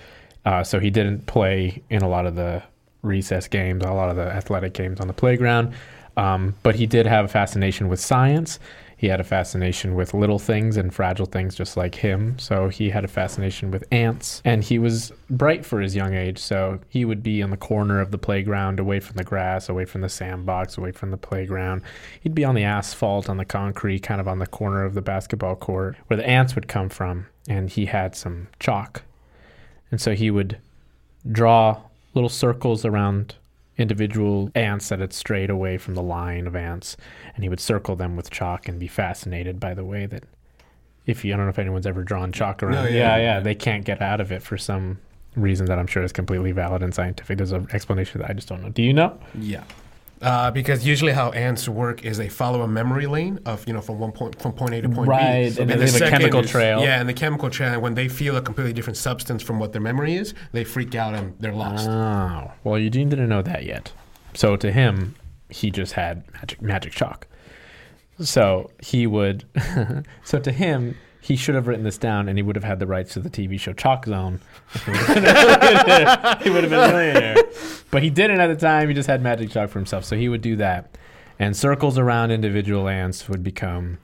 [0.44, 2.62] uh, so he didn't play in a lot of the
[3.02, 5.72] recess games, a lot of the athletic games on the playground.
[6.16, 8.58] Um, but he did have a fascination with science.
[9.02, 12.38] He had a fascination with little things and fragile things, just like him.
[12.38, 16.38] So he had a fascination with ants, and he was bright for his young age.
[16.38, 19.86] So he would be in the corner of the playground, away from the grass, away
[19.86, 21.82] from the sandbox, away from the playground.
[22.20, 25.02] He'd be on the asphalt, on the concrete, kind of on the corner of the
[25.02, 27.26] basketball court, where the ants would come from.
[27.48, 29.02] And he had some chalk,
[29.90, 30.58] and so he would
[31.28, 31.80] draw
[32.14, 33.34] little circles around
[33.78, 36.96] individual ants that had strayed away from the line of ants,
[37.34, 40.24] and he would circle them with chalk and be fascinated by the way that
[41.06, 42.74] if you I don't know if anyone's ever drawn chalk around.
[42.74, 43.16] No, yeah, yeah, yeah.
[43.16, 44.98] yeah, they can't get out of it for some
[45.34, 47.38] reason that I'm sure is completely valid and scientific.
[47.38, 48.68] There's an explanation that I just don't know.
[48.68, 49.18] Do you know?
[49.34, 49.64] Yeah.
[50.22, 53.80] Uh, because usually how ants work is they follow a memory lane of you know
[53.80, 55.60] from one point from point A to point Right, B.
[55.60, 56.80] and they the a chemical is- trail.
[56.80, 57.80] Yeah, and the chemical trail.
[57.80, 61.14] When they feel a completely different substance from what their memory is, they freak out
[61.14, 61.88] and they're lost.
[61.88, 63.92] Oh, well, Eugene didn't know that yet.
[64.34, 65.16] So to him,
[65.50, 67.26] he just had magic magic chalk.
[68.20, 69.44] So he would.
[70.24, 72.86] so to him, he should have written this down, and he would have had the
[72.86, 74.40] rights to the TV show Chalk Zone.
[74.84, 76.38] he would have been a millionaire.
[76.42, 77.36] he would have been a millionaire.
[77.92, 78.88] But he didn't at the time.
[78.88, 80.04] He just had magic chalk for himself.
[80.04, 80.98] So he would do that,
[81.38, 83.98] and circles around individual ants would become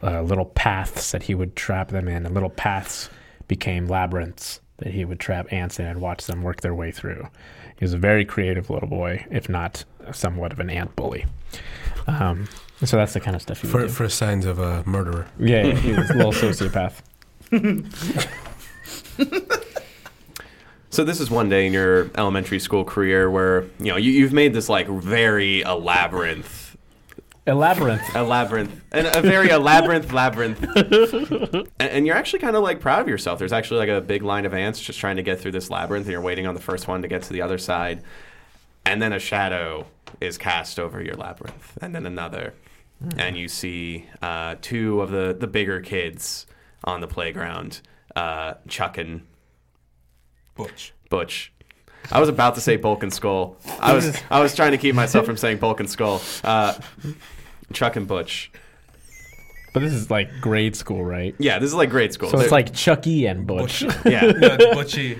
[0.00, 3.10] uh, little paths that he would trap them in, and little paths
[3.48, 7.26] became labyrinths that he would trap ants in and watch them work their way through.
[7.76, 11.26] He was a very creative little boy, if not somewhat of an ant bully.
[12.06, 12.48] Um,
[12.84, 13.88] so that's the kind of stuff he would For, do.
[13.88, 15.26] for signs of a murderer.
[15.38, 17.00] Yeah, yeah, he was a little sociopath.
[20.92, 24.32] So this is one day in your elementary school career where you know you, you've
[24.32, 26.44] made this like very elaborate,
[27.46, 28.02] A labyrinth.
[28.16, 33.00] a labyrinth, and a very elaborate labyrinth, and, and you're actually kind of like proud
[33.02, 33.38] of yourself.
[33.38, 36.06] There's actually like a big line of ants just trying to get through this labyrinth,
[36.06, 38.02] and you're waiting on the first one to get to the other side,
[38.84, 39.86] and then a shadow
[40.20, 42.52] is cast over your labyrinth, and then another,
[43.16, 46.46] and you see uh, two of the the bigger kids
[46.84, 47.80] on the playground
[48.16, 49.22] uh, chucking
[50.54, 50.92] Butch.
[51.08, 51.52] Butch.
[52.10, 53.56] I was about to say Bulk and Skull.
[53.80, 56.20] I was I was trying to keep myself from saying Bulk and Skull.
[56.42, 56.74] Uh,
[57.72, 58.50] Chuck and Butch.
[59.72, 61.34] But this is like grade school, right?
[61.38, 62.28] Yeah, this is like grade school.
[62.30, 63.82] So it's They're- like Chucky and Butch.
[63.82, 63.90] yeah,
[64.32, 65.18] No, it's Butchie.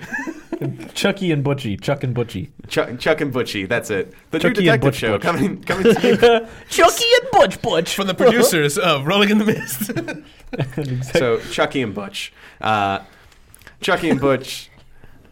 [0.94, 1.80] Chucky and Butchie.
[1.80, 2.50] Chuck and Butchie.
[2.68, 3.66] Chuck, Chuck and Butchie.
[3.68, 4.12] That's it.
[4.30, 5.22] The Chucky True Detective Butch Show Butch.
[5.22, 6.46] coming coming to you.
[6.68, 7.94] Chucky and Butch Butch.
[7.94, 11.14] From the producers of Rolling in the Mist.
[11.14, 13.00] So Chucky and Butch, uh,
[13.80, 14.70] Chucky and Butch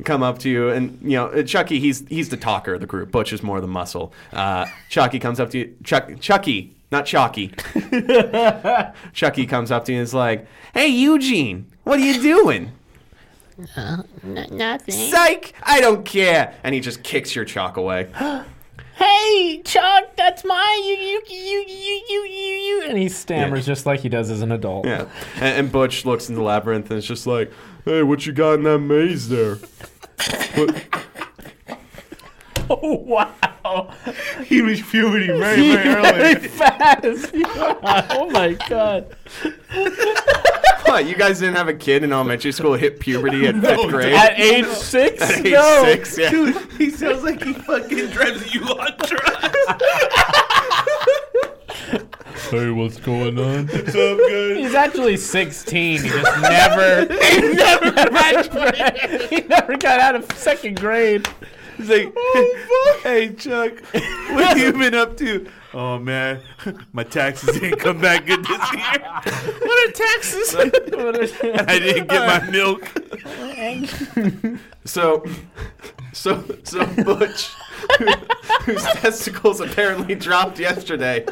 [0.05, 1.79] come up to you, and you know uh, Chucky.
[1.81, 3.11] He's he's the talker of the group.
[3.11, 4.13] Butch is more the muscle.
[4.33, 5.77] Uh, Chucky comes up to you.
[5.85, 7.53] Chuck, Chucky, not Chucky.
[9.13, 12.73] Chucky comes up to you and is like, "Hey Eugene, what are you doing?"
[13.77, 14.95] Uh, n- nothing.
[15.11, 15.53] Psych!
[15.65, 16.55] I don't care.
[16.63, 18.09] And he just kicks your chalk away.
[18.99, 22.83] Hey, Chuck, that's my you you you you you you you.
[22.89, 24.87] And he stammers just like he does as an adult.
[24.87, 25.07] Yeah.
[25.37, 27.53] And, and Butch looks in the labyrinth and is just like,
[27.85, 29.55] "Hey, what you got in that maze there?"
[30.57, 30.85] What-
[32.71, 33.33] Oh wow!
[34.45, 36.49] he was puberty very, very early.
[36.49, 37.31] Fast.
[37.35, 39.15] oh my god.
[40.85, 41.07] What?
[41.07, 44.15] You guys didn't have a kid in elementary school hit puberty at fifth grade?
[44.15, 45.23] At age six?
[45.23, 45.85] At age no.
[45.85, 46.31] six, yeah.
[46.79, 49.85] he sounds like he fucking drives you on drugs.
[52.51, 53.67] Hey, what's going on?
[53.67, 54.57] What's up, guys?
[54.57, 56.03] He's actually 16.
[56.03, 61.29] He just never, he never, got, he never got out of second grade.
[61.79, 65.47] He's like, oh, hey, Chuck, what have you been up to?
[65.81, 66.41] Oh, man,
[66.93, 68.83] my taxes didn't come back good this year.
[69.63, 70.57] What are taxes?
[70.59, 72.91] I didn't get my milk.
[74.85, 75.25] So,
[76.13, 77.51] so, so Butch,
[78.65, 81.25] whose testicles apparently dropped yesterday,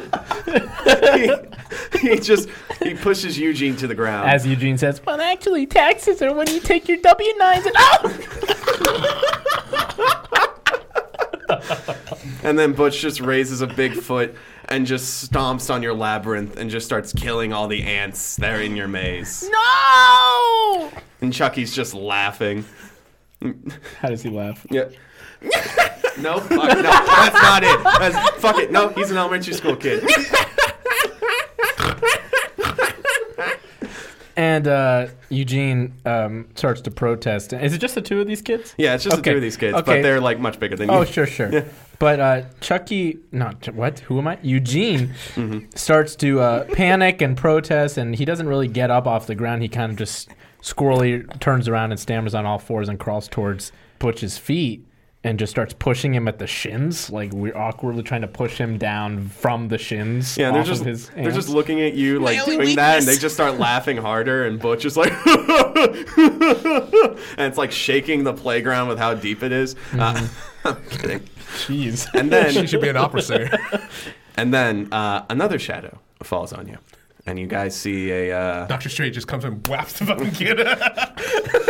[1.99, 2.47] he, he just
[2.81, 4.29] he pushes Eugene to the ground.
[4.29, 8.97] As Eugene says, well, actually, taxes are when you take your W 9s and oh!
[12.43, 14.35] And then Butch just raises a big foot
[14.65, 18.61] and just stomps on your labyrinth and just starts killing all the ants that are
[18.61, 19.49] in your maze.
[19.49, 20.91] No!
[21.21, 22.65] And Chucky's just laughing.
[23.99, 24.65] How does he laugh?
[24.69, 24.85] Yeah.
[26.19, 27.83] no, fuck, no, that's not it.
[27.83, 28.71] That's, fuck it.
[28.71, 30.03] No, he's an elementary school kid.
[34.37, 37.53] And uh, Eugene um, starts to protest.
[37.53, 38.75] Is it just the two of these kids?
[38.77, 39.83] Yeah, it's just the two of these kids, okay.
[39.83, 40.95] but they're like much bigger than you.
[40.95, 41.65] Oh, sure, sure.
[41.99, 43.97] But uh, Chucky, not what?
[44.01, 44.37] Who am I?
[44.43, 45.15] Eugene
[45.75, 49.63] starts to uh, panic and protest, and he doesn't really get up off the ground.
[49.63, 50.29] He kind of just
[50.61, 54.86] squirrely turns around and stammers on all fours and crawls towards Butch's feet
[55.23, 57.09] and just starts pushing him at the shins.
[57.09, 60.37] Like we're awkwardly trying to push him down from the shins.
[60.37, 63.17] Yeah, they're just his they're just looking at you like only doing that, and they
[63.17, 64.45] just start laughing harder.
[64.45, 65.27] And Butch is like, and
[67.39, 69.75] it's like shaking the playground with how deep it is.
[69.97, 70.27] Uh,
[70.65, 71.19] I'm kidding.
[71.57, 72.07] Jeez.
[72.13, 73.49] And then She then should be an opera singer.
[74.35, 76.77] and then uh, another shadow falls on you,
[77.27, 78.35] and you guys see a.
[78.35, 80.57] Uh, Doctor Strange just comes and whaps the fucking kid.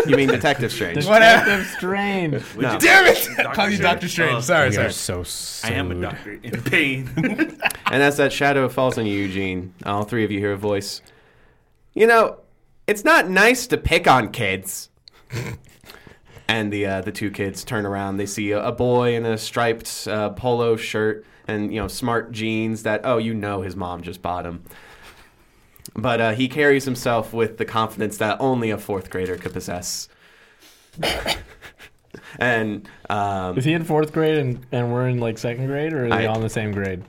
[0.08, 0.99] you mean Detective Strange?
[0.99, 2.43] Detective Strange.
[2.58, 2.78] No.
[2.80, 3.53] Damn it!
[3.53, 4.36] Call you Doctor Strange.
[4.36, 4.91] Oh, sorry, sorry.
[4.91, 7.10] so, so I am a doctor in pain.
[7.89, 11.01] And as that shadow falls on you, Eugene, all three of you hear a voice.
[11.93, 12.39] You know,
[12.86, 14.89] it's not nice to pick on kids.
[16.49, 18.18] and the uh, the two kids turn around.
[18.18, 22.32] They see a, a boy in a striped uh, polo shirt and you know smart
[22.32, 24.64] jeans that oh you know his mom just bought him.
[25.98, 30.08] But uh, he carries himself with the confidence that only a fourth grader could possess.
[32.39, 36.06] and um, Is he in fourth grade and, and we're in like second grade, or
[36.06, 37.04] are they I- all in the same grade?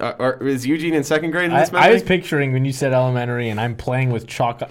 [0.00, 2.72] uh, or is Eugene in second grade in I, this I was picturing when you
[2.72, 4.62] said elementary and I'm playing with chalk.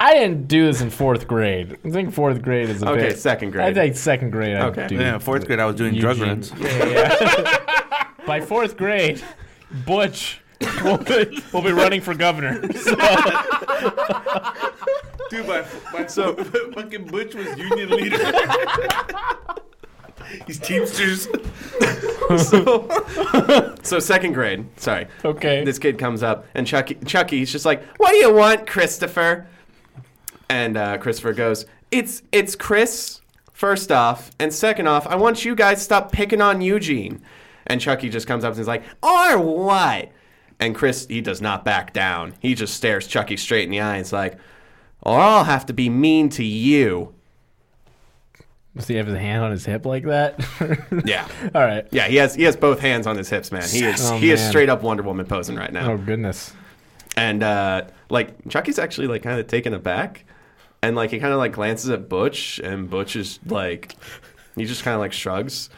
[0.00, 1.76] I didn't do this in fourth grade.
[1.84, 3.18] I think fourth grade is a Okay, bit.
[3.18, 4.56] second I think second grade.
[4.56, 4.86] I Okay.
[4.88, 4.94] do.
[4.96, 6.52] yeah, fourth grade, I was doing drug runs.
[6.58, 8.04] Yeah, yeah.
[8.26, 9.22] By fourth grade,
[9.86, 10.40] Butch
[10.84, 12.62] will be, will be running for governor.
[12.76, 12.94] So,
[15.28, 16.34] Dude, my, my so
[16.74, 18.32] fucking Butch was union leader.
[20.46, 21.26] He's Teamsters.
[23.82, 24.66] So second grade.
[24.76, 25.06] Sorry.
[25.24, 25.64] okay.
[25.64, 29.46] This kid comes up and Chucky Chucky he's just like, "What do you want, Christopher?"
[30.48, 33.20] And uh, Christopher goes, "It's it's Chris.
[33.52, 37.22] First off, and second off, I want you guys to stop picking on Eugene."
[37.66, 40.10] And Chucky just comes up and is like, "Or what?"
[40.58, 42.34] And Chris he does not back down.
[42.40, 43.96] He just stares Chucky straight in the eye.
[43.96, 44.38] and is like,
[45.02, 47.12] "Or I'll have to be mean to you."
[48.74, 50.38] Does he have his hand on his hip like that?
[51.06, 51.26] Yeah.
[51.54, 51.86] All right.
[51.90, 53.62] Yeah, he has he has both hands on his hips, man.
[53.68, 55.92] He is Oh, he is straight up Wonder Woman posing right now.
[55.92, 56.52] Oh goodness.
[57.16, 60.24] And uh, like Chucky's actually like kind of taken aback,
[60.82, 63.94] and like he kind of like glances at Butch, and Butch is like,
[64.54, 65.70] he just kind of like shrugs,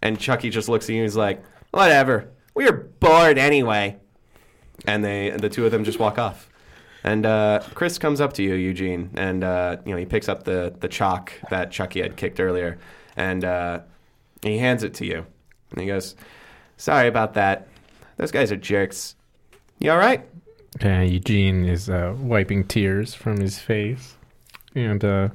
[0.00, 1.42] and Chucky just looks at you and he's like,
[1.72, 3.98] whatever, we are bored anyway.
[4.86, 6.48] and they the two of them just walk off.
[7.04, 10.42] And uh, Chris comes up to you, Eugene, and uh, you know he picks up
[10.42, 12.78] the the chalk that Chucky had kicked earlier,
[13.16, 13.80] and uh,
[14.42, 15.24] he hands it to you,
[15.70, 16.16] and he goes,
[16.76, 17.68] "Sorry about that.
[18.16, 19.14] Those guys are jerks.
[19.78, 20.26] You all right?"
[20.82, 24.16] Eugene is uh, wiping tears from his face,
[24.74, 25.28] and uh,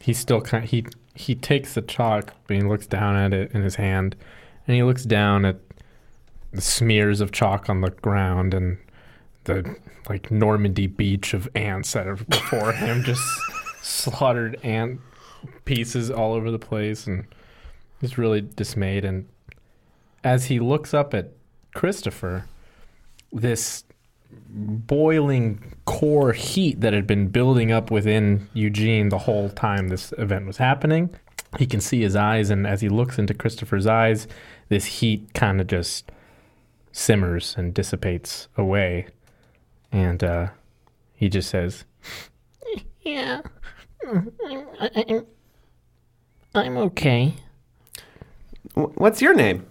[0.00, 0.64] he's still kind.
[0.64, 0.84] he
[1.14, 4.16] he takes the chalk, but he looks down at it in his hand,
[4.66, 5.56] and he looks down at
[6.54, 8.78] the smears of chalk on the ground and
[9.44, 9.76] the
[10.08, 13.22] like Normandy beach of ants that are before him, just
[13.82, 15.00] slaughtered ant
[15.64, 17.26] pieces all over the place, and
[18.00, 19.04] he's really dismayed.
[19.04, 19.28] And
[20.22, 21.32] as he looks up at
[21.74, 22.46] Christopher,
[23.32, 23.84] this
[24.48, 30.46] boiling core heat that had been building up within Eugene the whole time this event
[30.46, 31.10] was happening.
[31.58, 34.26] He can see his eyes, and as he looks into Christopher's eyes,
[34.68, 36.10] this heat kind of just
[36.94, 39.06] simmers and dissipates away.
[39.92, 40.48] And uh,
[41.14, 41.84] he just says,
[43.02, 43.42] Yeah.
[44.06, 45.26] I'm, I'm,
[46.54, 47.34] I'm okay.
[48.74, 49.66] What's your name?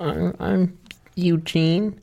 [0.00, 0.78] I'm, I'm
[1.14, 2.00] Eugene.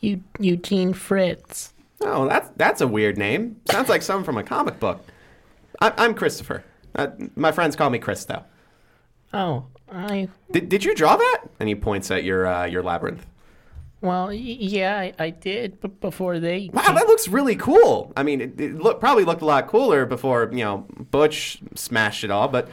[0.00, 1.72] Eu- Eugene Fritz.
[2.00, 3.60] Oh, that's that's a weird name.
[3.70, 5.04] Sounds like something from a comic book.
[5.80, 6.64] I, I'm Christopher.
[6.96, 8.42] Uh, my friends call me Chris, though.
[9.32, 10.28] Oh, I.
[10.50, 11.44] Did, did you draw that?
[11.60, 13.24] And he points at your uh, your labyrinth.
[14.02, 16.68] Well, y- yeah, I, I did, but before they.
[16.72, 18.12] Wow, that looks really cool.
[18.16, 22.24] I mean, it, it look, probably looked a lot cooler before you know Butch smashed
[22.24, 22.48] it all.
[22.48, 22.68] But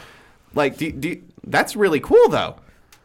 [0.55, 2.55] like, do, do, that's really cool, though.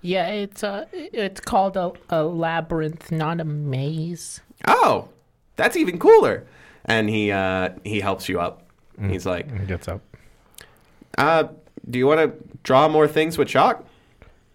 [0.01, 4.41] Yeah, it's uh, it's called a, a labyrinth, not a maze.
[4.66, 5.09] Oh,
[5.57, 6.47] that's even cooler.
[6.87, 8.62] And he uh, he helps you up.
[9.01, 10.01] He's like, he gets up.
[11.18, 11.45] uh,
[11.91, 13.85] "Do you want to draw more things with chalk?"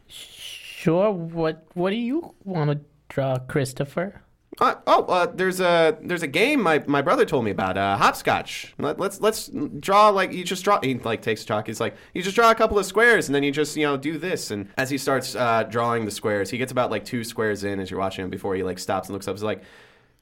[0.07, 1.11] Sure.
[1.11, 2.79] What What do you want to
[3.09, 4.21] draw, Christopher?
[4.59, 7.77] Uh, oh, uh, there's a there's a game my, my brother told me about.
[7.77, 8.73] Uh, hopscotch.
[8.77, 9.49] Let, let's let's
[9.79, 10.79] draw like you just draw.
[10.81, 11.67] He like takes chalk.
[11.67, 13.95] He's like you just draw a couple of squares and then you just you know
[13.95, 14.51] do this.
[14.51, 17.79] And as he starts uh, drawing the squares, he gets about like two squares in
[17.79, 19.35] as you're watching him before he like stops and looks up.
[19.35, 19.61] He's like,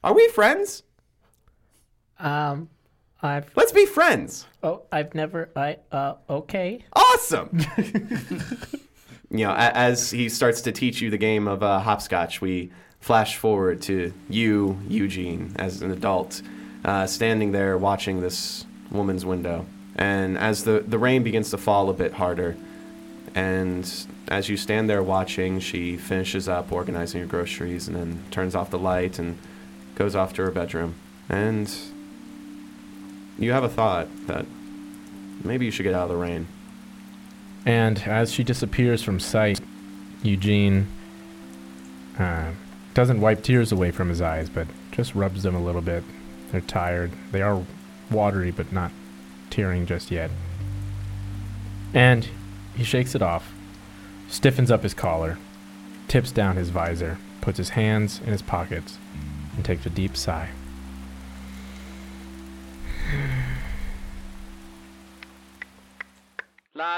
[0.04, 0.84] "Are we friends?
[2.20, 2.68] Um,
[3.22, 5.50] I've Let's be friends." oh, I've never.
[5.56, 6.84] I uh, okay.
[6.92, 7.58] Awesome.
[9.30, 12.70] you know, a- as he starts to teach you the game of uh, hopscotch, we
[13.00, 16.42] flash forward to you, Eugene, as an adult,
[16.84, 19.66] uh, standing there watching this woman's window.
[19.96, 22.56] And as the, the rain begins to fall a bit harder,
[23.34, 23.90] and
[24.28, 28.70] as you stand there watching, she finishes up organizing your groceries and then turns off
[28.70, 29.38] the light and
[29.94, 30.94] goes off to her bedroom.
[31.28, 31.72] And
[33.38, 34.46] you have a thought that
[35.44, 36.46] maybe you should get out of the rain.
[37.68, 39.60] And as she disappears from sight,
[40.22, 40.86] Eugene
[42.18, 42.52] uh,
[42.94, 46.02] doesn't wipe tears away from his eyes, but just rubs them a little bit.
[46.50, 47.12] They're tired.
[47.30, 47.62] They are
[48.10, 48.90] watery, but not
[49.50, 50.30] tearing just yet.
[51.92, 52.26] And
[52.74, 53.52] he shakes it off,
[54.30, 55.36] stiffens up his collar,
[56.08, 58.96] tips down his visor, puts his hands in his pockets,
[59.56, 60.48] and takes a deep sigh.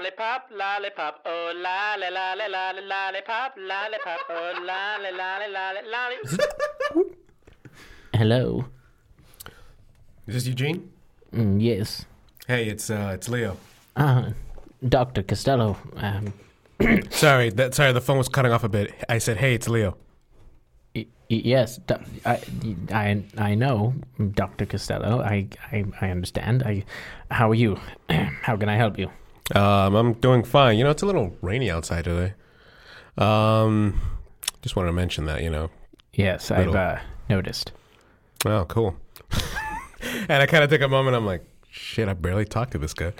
[0.00, 7.10] Lollipop, lollipop, oh lolly, lolly, lolly, lollipop, lollipop, oh lolly, lolly, lolly, lolly.
[8.14, 8.64] Hello.
[10.26, 10.90] Is this Eugene?
[11.34, 12.06] Mm, yes.
[12.46, 13.58] Hey, it's uh, it's Leo.
[13.94, 14.30] Uh,
[14.88, 15.76] Doctor Castello.
[15.96, 16.32] Um,
[17.10, 18.94] Sorry, that sorry, the phone was cutting off a bit.
[19.10, 19.98] I said, "Hey, it's Leo."
[20.96, 21.76] y- y- yes.
[21.76, 22.40] Do- I,
[22.90, 23.92] I, I know,
[24.32, 25.20] Doctor Castello.
[25.20, 26.62] I, I, I understand.
[26.62, 26.84] I.
[27.30, 27.78] How are you?
[28.08, 29.10] how can I help you?
[29.54, 30.78] Um, I'm doing fine.
[30.78, 32.34] You know, it's a little rainy outside today.
[33.18, 34.00] Um,
[34.62, 35.42] just wanted to mention that.
[35.42, 35.70] You know.
[36.12, 36.76] Yes, Little.
[36.76, 37.72] I've uh, noticed.
[38.44, 38.96] Oh, cool.
[40.28, 41.16] and I kind of took a moment.
[41.16, 43.12] I'm like, shit, I barely talked to this guy.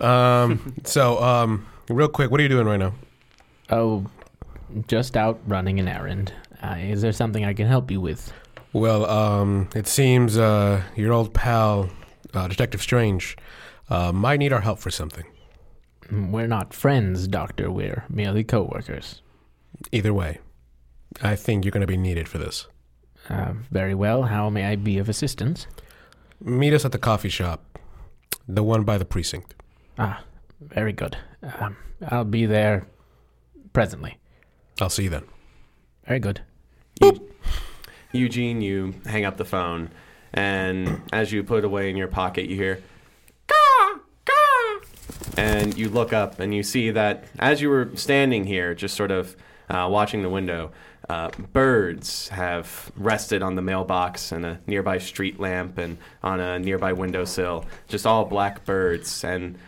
[0.00, 2.94] Um, so, um, real quick, what are you doing right now?
[3.70, 4.06] Oh,
[4.86, 6.32] just out running an errand.
[6.62, 8.32] Uh, is there something I can help you with?
[8.72, 11.88] Well, um, it seems uh, your old pal,
[12.34, 13.36] uh, Detective Strange,
[13.88, 15.24] uh, might need our help for something.
[16.10, 17.70] We're not friends, Doctor.
[17.70, 19.22] We're merely co-workers.
[19.92, 20.38] Either way,
[21.22, 22.66] I think you're going to be needed for this.
[23.28, 24.24] Uh, very well.
[24.24, 25.66] How may I be of assistance?
[26.40, 27.78] Meet us at the coffee shop,
[28.46, 29.54] the one by the precinct.
[29.98, 30.22] Ah,
[30.60, 31.16] very good.
[31.58, 31.76] Um,
[32.08, 32.86] I'll be there
[33.72, 34.18] presently.
[34.80, 35.24] I'll see you then.
[36.06, 36.42] Very good.
[38.12, 39.90] Eugene, you hang up the phone,
[40.32, 42.95] and as you put it away in your pocket, you hear, "Caw, caw,"
[45.36, 49.10] and you look up and you see that as you were standing here, just sort
[49.10, 49.36] of
[49.68, 50.70] uh, watching the window,
[51.08, 56.58] uh, birds have rested on the mailbox and a nearby street lamp and on a
[56.58, 57.64] nearby windowsill.
[57.88, 59.22] Just all black birds.
[59.24, 59.58] And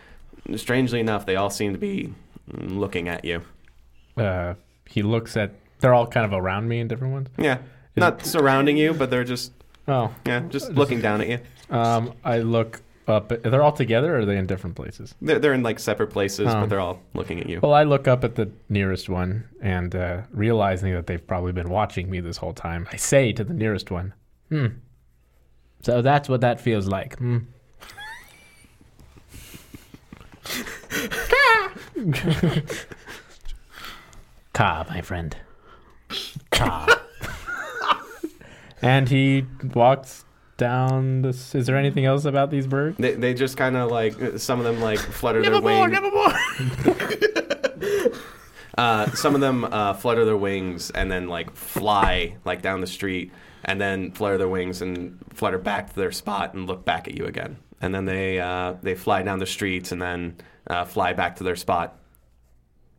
[0.55, 2.13] strangely enough, they all seem to be
[2.51, 3.41] looking at you.
[4.17, 5.51] Uh, he looks at.
[5.79, 7.29] They're all kind of around me in different ones.
[7.37, 7.59] Yeah.
[7.95, 9.51] Not surrounding you, but they're just,
[9.87, 11.39] Oh, yeah, just looking down at you.
[11.75, 13.29] um, I look up.
[13.29, 15.15] They're all together, or are they in different places?
[15.21, 16.61] They're, they're in like separate places, Oh.
[16.61, 17.59] but they're all looking at you.
[17.61, 21.69] Well, I look up at the nearest one and uh, realizing that they've probably been
[21.69, 24.13] watching me this whole time, I say to the nearest one,
[24.49, 24.67] Hmm.
[25.81, 27.17] So that's what that feels like.
[27.17, 27.37] Hmm.
[34.53, 35.35] Ka, my friend.
[36.51, 37.01] Ka.
[38.81, 40.25] and he walks
[40.59, 41.23] down.
[41.23, 41.55] This.
[41.55, 42.97] Is there anything else about these birds?
[42.97, 45.97] They, they just kind of like uh, some of them like flutter their wings.
[48.77, 52.87] uh, some of them uh, flutter their wings and then like fly like down the
[52.87, 53.31] street,
[53.65, 57.17] and then flutter their wings and flutter back to their spot and look back at
[57.17, 57.57] you again.
[57.81, 60.37] And then they uh, they fly down the streets and then
[60.67, 61.97] uh, fly back to their spot.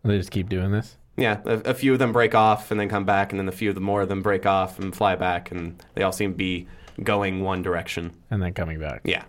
[0.02, 0.96] They just keep doing this.
[1.16, 3.52] Yeah, a, a few of them break off and then come back, and then a
[3.52, 6.32] few of the more of them break off and fly back, and they all seem
[6.32, 6.66] to be
[7.02, 8.12] going one direction.
[8.30, 9.02] And then coming back.
[9.04, 9.24] Yeah.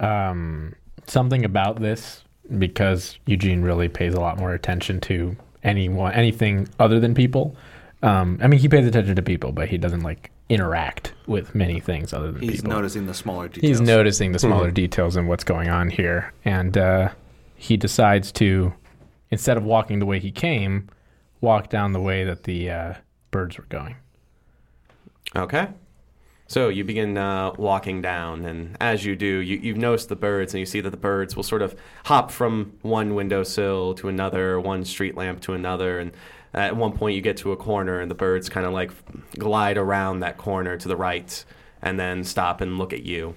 [0.00, 0.74] um,
[1.06, 2.24] something about this
[2.58, 7.56] because Eugene really pays a lot more attention to anyone, anything other than people.
[8.02, 11.80] Um, I mean, he pays attention to people, but he doesn't like interact with many
[11.80, 12.48] things other than people.
[12.48, 12.76] He's people.
[12.76, 13.68] noticing the smaller details.
[13.68, 17.08] He's noticing the smaller details and what's going on here, and uh,
[17.56, 18.72] he decides to,
[19.30, 20.88] instead of walking the way he came,
[21.40, 22.94] walk down the way that the uh,
[23.30, 23.96] birds were going.
[25.34, 25.68] Okay.
[26.48, 30.54] So you begin uh, walking down, and as you do, you, you've noticed the birds,
[30.54, 31.74] and you see that the birds will sort of
[32.04, 36.12] hop from one windowsill to another, one street lamp to another, and
[36.54, 38.92] at one point you get to a corner, and the birds kind of like
[39.36, 41.44] glide around that corner to the right,
[41.82, 43.34] and then stop and look at you.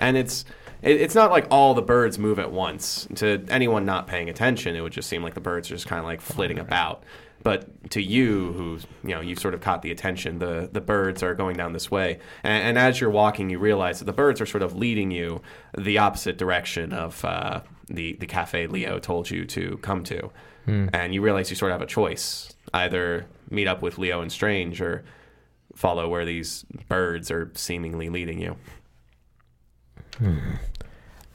[0.00, 0.44] And it's
[0.82, 3.06] it, it's not like all the birds move at once.
[3.16, 6.00] To anyone not paying attention, it would just seem like the birds are just kind
[6.00, 7.04] of like flitting about.
[7.42, 10.38] But to you, who you know, you've sort of caught the attention.
[10.38, 13.98] The the birds are going down this way, and, and as you're walking, you realize
[13.98, 15.42] that the birds are sort of leading you
[15.76, 20.30] the opposite direction of uh, the the cafe Leo told you to come to,
[20.92, 24.30] and you realize you sort of have a choice: either meet up with Leo and
[24.30, 25.02] Strange, or
[25.74, 28.56] follow where these birds are seemingly leading you.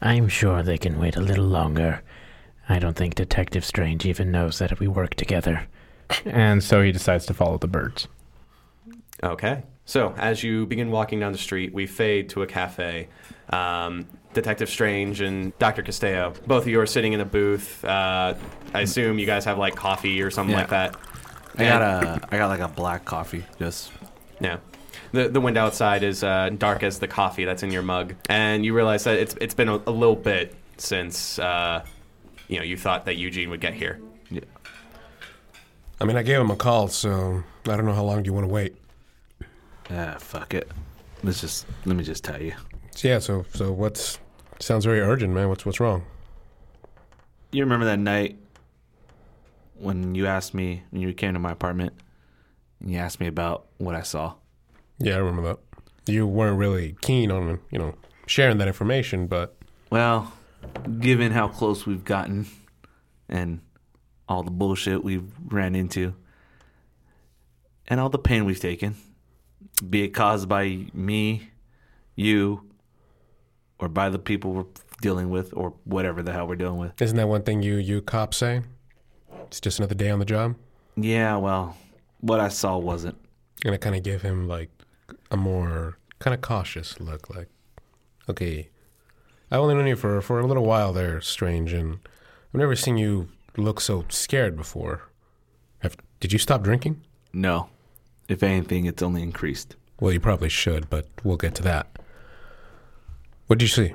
[0.02, 2.02] I'm sure they can wait a little longer.
[2.70, 5.68] I don't think Detective Strange even knows that we work together.
[6.26, 8.08] And so he decides to follow the birds.
[9.24, 9.64] Okay.
[9.86, 13.08] So as you begin walking down the street, we fade to a cafe.
[13.50, 15.82] Um, Detective Strange and Dr.
[15.82, 17.84] Castello, both of you are sitting in a booth.
[17.84, 18.36] Uh,
[18.74, 20.60] I assume you guys have like coffee or something Yeah.
[20.62, 20.98] like that.
[21.58, 23.44] I got a, I got like a black coffee.
[23.58, 23.92] Just
[24.40, 24.58] Yeah.
[25.14, 28.66] The, the window outside is uh, dark as the coffee that's in your mug, and
[28.66, 31.84] you realize that it's it's been a, a little bit since uh,
[32.50, 34.00] you know you thought that Eugene would get here.
[36.00, 38.34] I mean, I gave him a call, so I don't know how long do you
[38.34, 38.76] want to wait.
[39.90, 40.70] ah, fuck it.
[41.24, 42.54] Let's just let me just tell you.
[43.02, 43.20] Yeah.
[43.20, 44.20] So so what's
[44.60, 45.50] sounds very urgent, man.
[45.50, 46.04] What's what's wrong?
[47.52, 48.38] You remember that night
[49.76, 51.94] when you asked me when you came to my apartment
[52.80, 54.34] and you asked me about what I saw?
[55.00, 55.60] Yeah, I remember that.
[56.12, 57.96] You weren't really keen on you know
[58.28, 59.56] sharing that information, but
[59.90, 60.32] Well,
[61.00, 62.46] given how close we've gotten
[63.30, 63.62] and
[64.30, 66.14] all the bullshit we've ran into
[67.88, 68.96] and all the pain we've taken,
[69.90, 71.50] be it caused by me,
[72.16, 72.70] you,
[73.80, 74.66] or by the people we're
[75.02, 77.00] dealing with, or whatever the hell we're dealing with.
[77.02, 78.62] isn't that one thing you you cops say?
[79.46, 80.56] It's just another day on the job,
[80.98, 81.78] Yeah, well,
[82.20, 83.16] what I saw wasn't.
[83.64, 84.70] and it kind of gave him like
[85.32, 87.30] a more kind of cautious look.
[87.34, 87.48] Like,
[88.28, 88.70] okay,
[89.52, 92.00] I've only known you for for a little while there, strange, and
[92.54, 95.10] I've never seen you look so scared before.
[95.80, 97.02] Have, did you stop drinking?
[97.34, 97.70] No.
[98.28, 99.76] If anything, it's only increased.
[100.00, 102.00] Well, you probably should, but we'll get to that.
[103.48, 103.94] What did you see?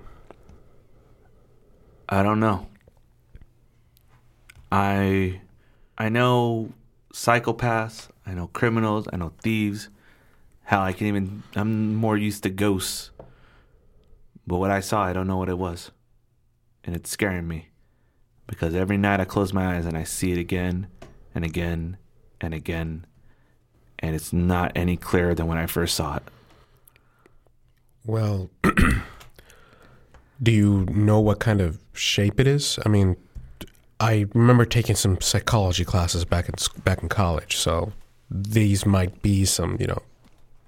[2.08, 2.66] I don't know.
[4.70, 5.40] I
[5.98, 6.72] I know
[7.12, 9.88] psychopaths, I know criminals, I know thieves.
[10.64, 13.10] Hell, I can even I'm more used to ghosts.
[14.46, 15.90] But what I saw, I don't know what it was.
[16.84, 17.68] And it's scaring me.
[18.52, 20.86] Because every night I close my eyes and I see it again
[21.34, 21.96] and again
[22.38, 23.06] and again.
[23.98, 26.22] And it's not any clearer than when I first saw it.
[28.04, 28.50] Well,
[30.42, 32.78] do you know what kind of shape it is?
[32.84, 33.16] I mean,
[33.98, 37.56] I remember taking some psychology classes back in back in college.
[37.56, 37.94] So,
[38.30, 40.02] these might be some, you know,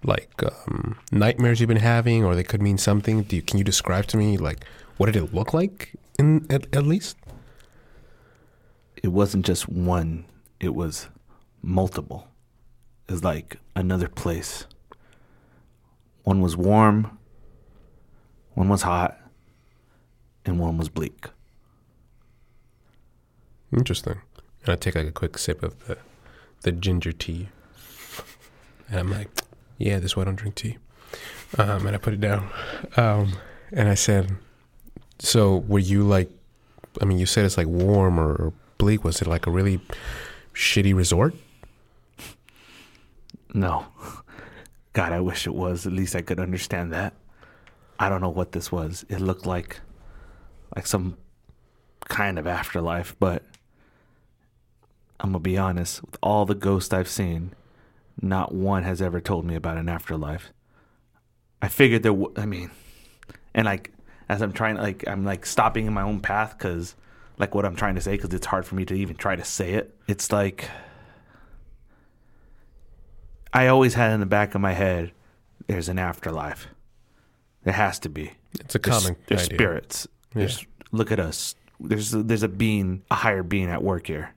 [0.05, 3.25] like um, nightmares you've been having, or they could mean something.
[3.25, 4.65] Do you, can you describe to me like
[4.97, 7.19] what did it look like in at, at least?
[9.05, 10.25] It wasn't just one,
[10.61, 11.09] it was
[11.61, 12.27] multiple.
[13.07, 14.65] It's like another place.
[16.23, 17.19] One was warm,
[18.55, 19.21] one was hot,
[20.47, 21.27] and one was bleak.
[23.77, 24.23] Interesting.
[24.63, 25.99] And I take like a quick sip of the
[26.63, 27.51] the ginger tea,
[28.89, 29.29] and I'm like,
[29.77, 30.79] "Yeah, this is why I don't drink tea."
[31.59, 32.49] Um, and I put it down,
[32.97, 33.35] um,
[33.71, 34.35] and I said,
[35.19, 36.31] "So were you like?
[37.03, 39.05] I mean, you said it's like warm or, or bleak.
[39.05, 39.81] Was it like a really
[40.55, 41.35] shitty resort?"
[43.53, 43.87] No.
[44.93, 45.87] God, I wish it was.
[45.87, 47.15] At least I could understand that.
[47.99, 49.05] I don't know what this was.
[49.09, 49.81] It looked like
[50.75, 51.17] like some
[52.09, 53.43] kind of afterlife, but
[55.21, 57.53] I'm gonna be honest, with all the ghosts I've seen,
[58.21, 60.53] not one has ever told me about an afterlife.
[61.63, 62.71] I figured there w- I mean,
[63.55, 63.93] and like
[64.29, 66.95] as I'm trying like I'm like stopping in my own path cuz
[67.39, 69.45] like what I'm trying to say cuz it's hard for me to even try to
[69.45, 69.97] say it.
[70.07, 70.69] It's like
[73.53, 75.13] I always had in the back of my head
[75.67, 76.67] there's an afterlife.
[77.63, 78.33] There has to be.
[78.61, 79.57] It's a There's, common there's idea.
[79.57, 80.07] spirits.
[80.35, 81.55] There's look at us.
[81.81, 84.35] There's a, there's a being, a higher being at work here.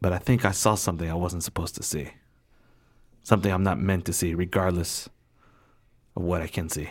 [0.00, 2.10] But I think I saw something I wasn't supposed to see.
[3.22, 5.08] Something I'm not meant to see, regardless
[6.14, 6.90] of what I can see.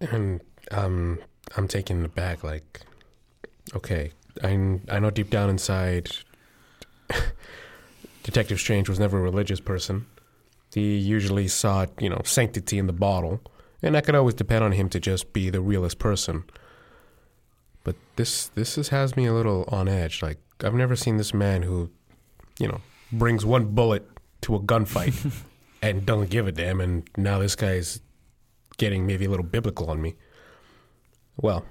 [0.00, 1.18] And um,
[1.56, 2.44] I'm taken aback.
[2.44, 2.80] Like,
[3.74, 4.12] okay,
[4.42, 6.10] I I know deep down inside,
[8.22, 10.06] Detective Strange was never a religious person.
[10.74, 13.40] He usually sought, you know, sanctity in the bottle,
[13.82, 16.44] and I could always depend on him to just be the realest person.
[17.84, 20.22] But this this is, has me a little on edge.
[20.22, 21.90] Like I've never seen this man who,
[22.58, 22.80] you know,
[23.12, 24.06] brings one bullet
[24.42, 25.32] to a gunfight
[25.82, 26.80] and doesn't give a damn.
[26.80, 28.00] And now this guy's
[28.76, 30.16] getting maybe a little biblical on me.
[31.36, 31.64] Well,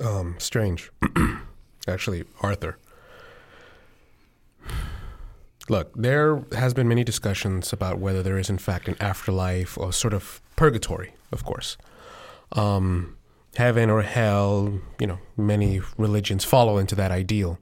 [0.00, 0.90] um, strange.
[1.88, 2.78] Actually, Arthur.
[5.68, 9.92] Look, there has been many discussions about whether there is in fact an afterlife or
[9.92, 11.78] sort of purgatory, of course.
[12.52, 13.16] Um,
[13.56, 17.58] heaven or hell, you know, many religions follow into that ideal.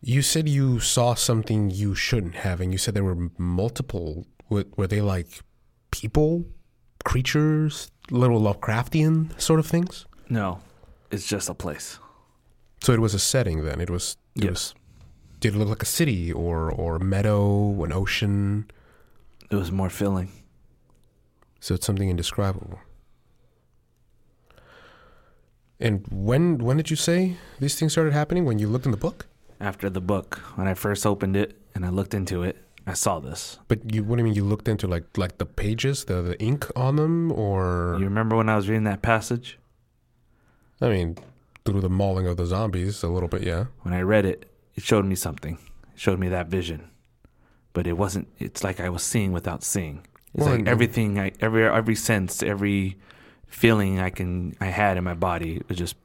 [0.00, 4.26] You said you saw something you shouldn't have, and you said there were multiple.
[4.48, 5.40] Were, were they like
[5.90, 6.44] people,
[7.06, 10.06] creatures, little Lovecraftian sort of things?
[10.28, 10.58] No,
[11.10, 11.98] it's just a place.
[12.82, 13.80] So it was a setting then.
[13.80, 14.16] It was.
[14.34, 14.50] It Yes.
[14.50, 14.74] was
[15.40, 18.66] did it look like a city or or a meadow, an ocean?
[19.50, 20.28] It was more filling.
[21.60, 22.80] So it's something indescribable.
[25.78, 28.44] And when when did you say these things started happening?
[28.44, 29.26] When you looked in the book?
[29.60, 32.56] After the book, when I first opened it and I looked into it,
[32.86, 33.58] I saw this.
[33.68, 36.40] But you what do you mean you looked into like like the pages, the the
[36.40, 39.58] ink on them, or You remember when I was reading that passage?
[40.80, 41.16] I mean
[41.64, 43.64] through the mauling of the zombies a little bit, yeah.
[43.82, 45.58] when I read it, it showed me something.
[45.92, 46.90] It showed me that vision.
[47.72, 50.06] But it wasn't it's like I was seeing without seeing.
[50.34, 52.98] It's Well, like and- everything I every every sense, every
[53.48, 55.96] feeling I can I had in my body was just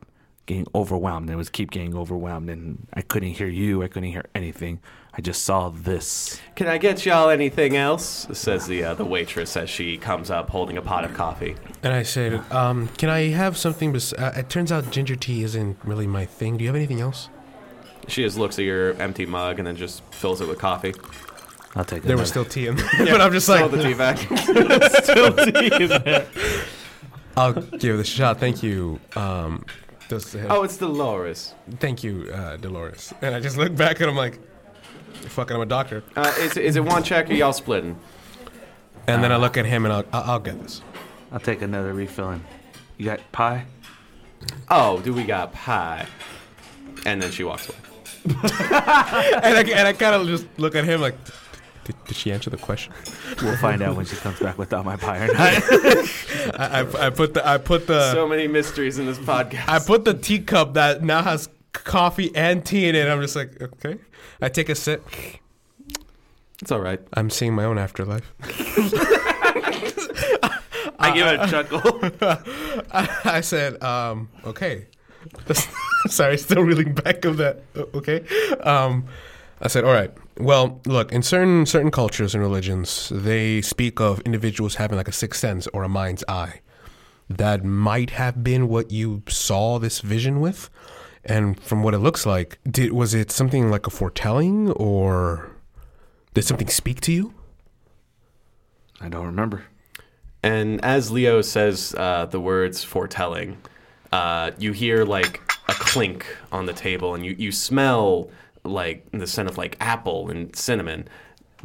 [0.48, 4.10] getting overwhelmed and it was keep getting overwhelmed and I couldn't hear you, I couldn't
[4.10, 4.80] hear anything.
[5.14, 6.40] I just saw this.
[6.56, 8.28] Can I get y'all anything else?
[8.32, 11.56] Says the uh, the waitress as she comes up holding a pot of coffee.
[11.84, 15.44] And I say, um, "Can I have something?" Bes- uh, it turns out ginger tea
[15.44, 16.56] isn't really my thing.
[16.58, 17.28] Do you have anything else?
[18.08, 20.94] She just looks at your empty mug and then just fills it with coffee.
[21.76, 22.08] I'll take it.
[22.08, 23.94] There was still tea in there, but I'm just like, Fill the tea
[25.88, 26.26] bag.
[27.38, 28.40] I'll give it a shot.
[28.40, 29.00] Thank you.
[29.16, 29.66] Um,
[30.10, 31.54] does it have- oh, it's Dolores.
[31.80, 33.14] thank you, uh, Dolores.
[33.22, 34.40] And I just look back and I'm like,
[35.12, 36.04] fucking, I'm a doctor.
[36.16, 37.98] Uh, is, is it one check or y'all splitting?
[39.08, 40.82] And then I look at him and I'll, I'll, I'll get this.
[41.32, 42.44] I'll take another refilling.
[42.98, 43.66] You got pie?
[44.70, 46.06] Oh, do we got pie?
[47.06, 47.78] And then she walks away.
[49.44, 51.16] And I, and I kind of just look at him like,
[51.84, 52.94] did, did she answer the question?
[53.42, 55.38] We'll find out when she comes back without my pie or not.
[56.60, 59.68] I, I, I put the I put the so many mysteries in this podcast.
[59.68, 63.08] I put the teacup that now has coffee and tea in it.
[63.08, 63.98] I'm just like, okay.
[64.42, 65.08] I take a sip.
[66.62, 67.00] it's all right.
[67.14, 68.34] I'm seeing my own afterlife.
[71.00, 72.00] I give it a chuckle.
[73.32, 74.86] I said, um, okay.
[76.08, 77.64] Sorry, still reeling back of that.
[77.76, 78.26] Okay.
[78.62, 79.06] Um,
[79.62, 80.12] I said, all right.
[80.38, 85.12] Well, look, in certain certain cultures and religions, they speak of individuals having like a
[85.12, 86.62] sixth sense or a mind's eye.
[87.30, 90.70] That might have been what you saw this vision with.
[91.24, 95.52] And from what it looks like, did was it something like a foretelling, or
[96.34, 97.34] did something speak to you?
[99.00, 99.66] I don't remember.
[100.44, 103.58] And as Leo says uh, the words foretelling,
[104.12, 108.30] uh, you hear like a clink on the table, and you, you smell
[108.64, 111.08] like the scent of like apple and cinnamon.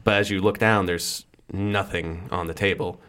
[0.04, 3.00] But as you look down, there's nothing on the table.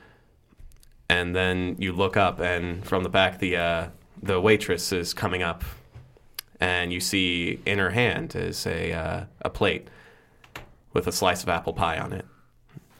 [1.09, 3.87] And then you look up, and from the back, the uh,
[4.21, 5.63] the waitress is coming up,
[6.59, 9.87] and you see in her hand is a uh, a plate
[10.93, 12.25] with a slice of apple pie on it,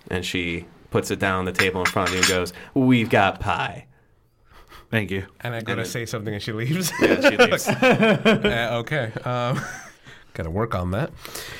[0.09, 3.09] and she puts it down on the table in front of you and goes, "We've
[3.09, 3.85] got pie."
[4.89, 5.25] Thank you.
[5.41, 6.91] And I gotta say something, and she leaves.
[7.01, 7.67] Yeah, she leaves.
[7.67, 9.11] Uh, okay.
[9.25, 9.59] Um,
[10.33, 11.11] gotta work on that.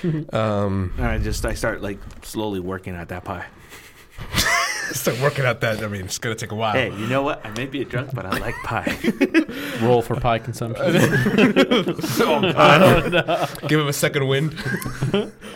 [0.34, 3.46] Um, And I just I start like slowly working at that pie.
[4.94, 5.84] start working out that.
[5.84, 6.74] I mean, it's gonna take a while.
[6.74, 7.46] Hey, you know what?
[7.46, 8.98] I may be a drunk, but I like pie.
[9.82, 10.92] Roll for pie consumption.
[13.68, 14.56] Give him a second wind.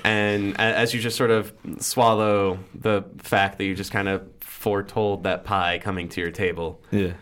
[0.03, 4.27] And a- as you just sort of swallow the fact that you just kind of
[4.39, 7.13] foretold that pie coming to your table, yeah.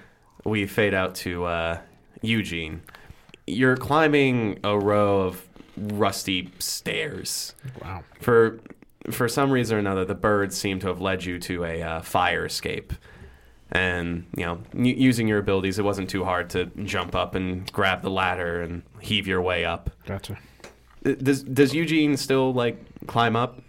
[0.45, 1.79] we fade out to uh,
[2.21, 2.81] Eugene.
[3.47, 5.47] You're climbing a row of
[5.77, 7.55] rusty stairs.
[7.81, 8.03] wow.
[8.21, 8.59] For
[9.11, 12.01] for some reason or another, the birds seem to have led you to a uh,
[12.01, 12.93] fire escape.
[13.71, 17.71] And you know, u- using your abilities, it wasn't too hard to jump up and
[17.71, 19.91] grab the ladder and heave your way up.
[20.05, 20.37] Gotcha.
[21.05, 23.61] Uh, Does Does Eugene still like climb up?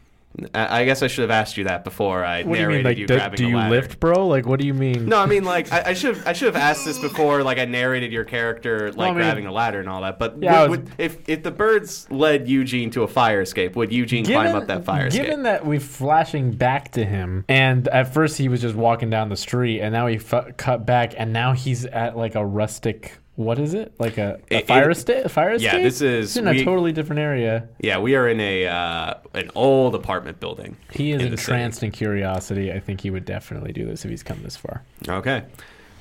[0.54, 2.76] I I guess I should have asked you that before I What do you narrated
[2.76, 2.84] mean?
[2.84, 3.70] Like, you do, grabbing do you ladder.
[3.76, 4.28] lift, bro?
[4.28, 5.06] Like, what do you mean?
[5.06, 7.58] No, I mean like I, I should have I should have asked this before like
[7.58, 10.18] I narrated your character like I mean- grabbing a ladder and all that.
[10.20, 13.74] But Yeah, would, was- would, if if the birds led Eugene to a fire escape,
[13.76, 15.24] would Eugene climb up that fire escape?
[15.26, 19.30] Given that we're flashing back to him, and at first he was just walking down
[19.30, 20.18] the street, and now he
[20.56, 23.18] cut back, and now he's at like a rustic.
[23.40, 23.94] What is it?
[23.98, 25.30] Like a, a It- fire escape?
[25.30, 25.82] Fire Yeah, escape?
[25.82, 27.68] this is- He's in a totally different area.
[27.80, 30.76] Yeah, we are in a uh, an old apartment building.
[30.92, 31.52] He is in the city.
[31.52, 32.70] entranced in curiosity.
[32.70, 34.82] I think he would definitely do this if he's come this far.
[35.08, 35.44] Okay.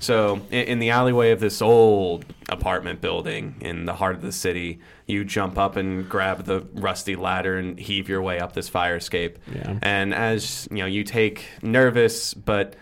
[0.02, 4.32] So, in, in the alleyway of this old apartment building in the heart of the
[4.34, 8.68] city, you jump up and grab the rusty ladder and heave your way up this
[8.68, 9.40] fire escape.
[9.54, 9.80] Yeah.
[9.82, 12.76] And as you know, you take nervous but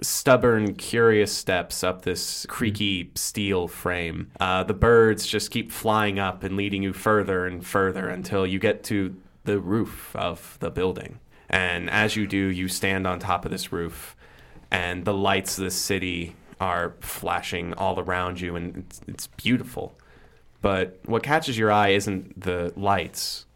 [0.00, 4.30] stubborn, curious steps up this creaky steel frame.
[4.40, 8.58] Uh, the birds just keep flying up and leading you further and further until you
[8.58, 11.18] get to the roof of the building.
[11.48, 14.14] And as you do, you stand on top of this roof,
[14.70, 19.96] and the lights of the city are flashing all around you, and it's, it's beautiful.
[20.60, 23.46] But what catches your eye isn't the lights.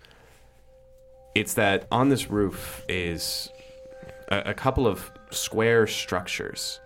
[1.34, 3.51] It's that on this roof is
[4.28, 6.80] a, a couple of square structures,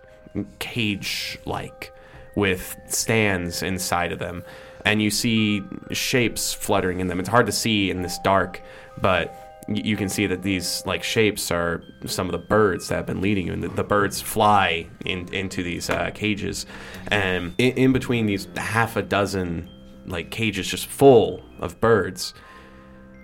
[0.59, 1.93] cage like,
[2.35, 4.43] with stands inside of them.
[4.85, 7.19] And you see shapes fluttering in them.
[7.19, 8.61] It's hard to see in this dark,
[9.01, 9.33] but
[9.67, 13.19] you can see that these like shapes are some of the birds that have been
[13.19, 16.65] leading you, and the, the birds fly in, into these uh, cages,
[17.07, 19.69] and in, in between these half a dozen
[20.05, 22.33] like cages just full of birds,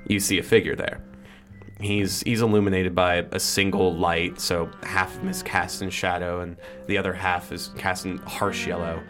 [0.08, 1.02] you see a figure there.
[1.80, 6.42] He's he's illuminated by a single light, so half of him is cast in shadow,
[6.42, 6.56] and
[6.88, 9.02] the other half is cast in harsh yellow.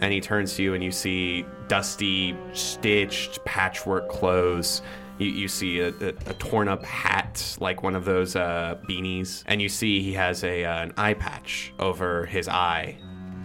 [0.00, 4.82] And he turns to you, and you see dusty, stitched patchwork clothes.
[5.18, 9.42] You, you see a, a, a torn up hat, like one of those uh, beanies,
[9.46, 12.96] and you see he has a uh, an eye patch over his eye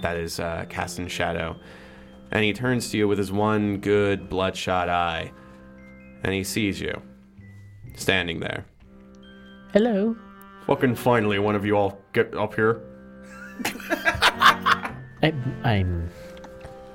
[0.01, 1.55] that is uh, cast in shadow.
[2.31, 5.31] And he turns to you with his one good bloodshot eye,
[6.23, 7.01] and he sees you
[7.95, 8.65] standing there.
[9.73, 10.15] Hello.
[10.67, 12.81] Fucking finally, one of you all get up here.
[15.21, 15.33] I,
[15.63, 16.09] I'm.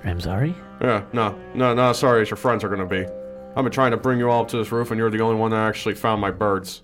[0.05, 0.55] I'm sorry.
[0.81, 3.07] Yeah, no, no, no, sorry, as your friends are gonna be.
[3.57, 5.37] I've been trying to bring you all up to this roof, and you're the only
[5.37, 6.83] one that actually found my birds.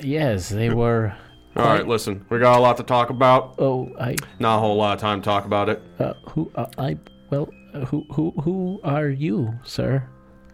[0.00, 1.14] Yes, they were.
[1.54, 3.56] All right, listen, we got a lot to talk about.
[3.58, 4.16] Oh, I.
[4.38, 5.82] Not a whole lot of time to talk about it.
[5.98, 6.50] Uh, who?
[6.54, 6.98] Uh, I.
[7.30, 8.06] Well, uh, who?
[8.12, 8.30] Who?
[8.42, 10.08] Who are you, sir?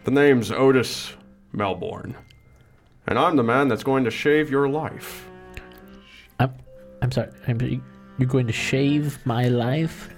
[0.05, 1.15] The name's Otis
[1.53, 2.17] Melbourne,
[3.09, 5.27] and I'm the man that's going to shave your life.
[6.39, 6.55] I'm.
[7.03, 7.31] I'm sorry.
[7.47, 7.83] I'm.
[8.19, 10.11] You're going to shave my life.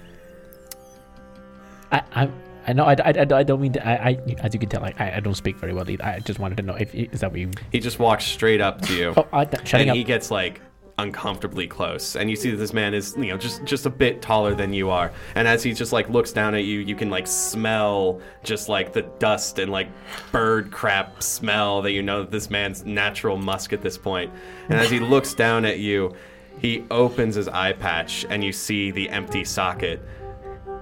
[1.91, 2.03] I.
[2.13, 2.29] I.
[2.67, 2.85] I know.
[2.85, 3.87] I, I, I don't mean to.
[3.87, 4.35] I, I.
[4.39, 4.93] As you can tell, I.
[5.15, 5.89] I don't speak very well.
[5.89, 6.03] Either.
[6.03, 7.49] I just wanted to know if is that what you.
[7.71, 9.13] He just walks straight up to you.
[9.15, 9.95] Oh, I, shutting and up.
[9.95, 10.61] he gets like
[11.01, 12.15] uncomfortably close.
[12.15, 14.73] And you see that this man is you know just just a bit taller than
[14.73, 15.11] you are.
[15.35, 18.93] And as he just like looks down at you you can like smell just like
[18.93, 19.89] the dust and like
[20.31, 24.31] bird crap smell that you know that this man's natural musk at this point.
[24.69, 26.15] And as he looks down at you
[26.59, 30.01] he opens his eye patch and you see the empty socket.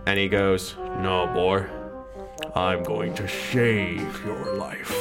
[0.06, 1.68] And he goes no boy.
[2.56, 4.92] I'm going to save your life.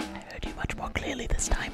[0.00, 1.72] I heard you much more clearly this time.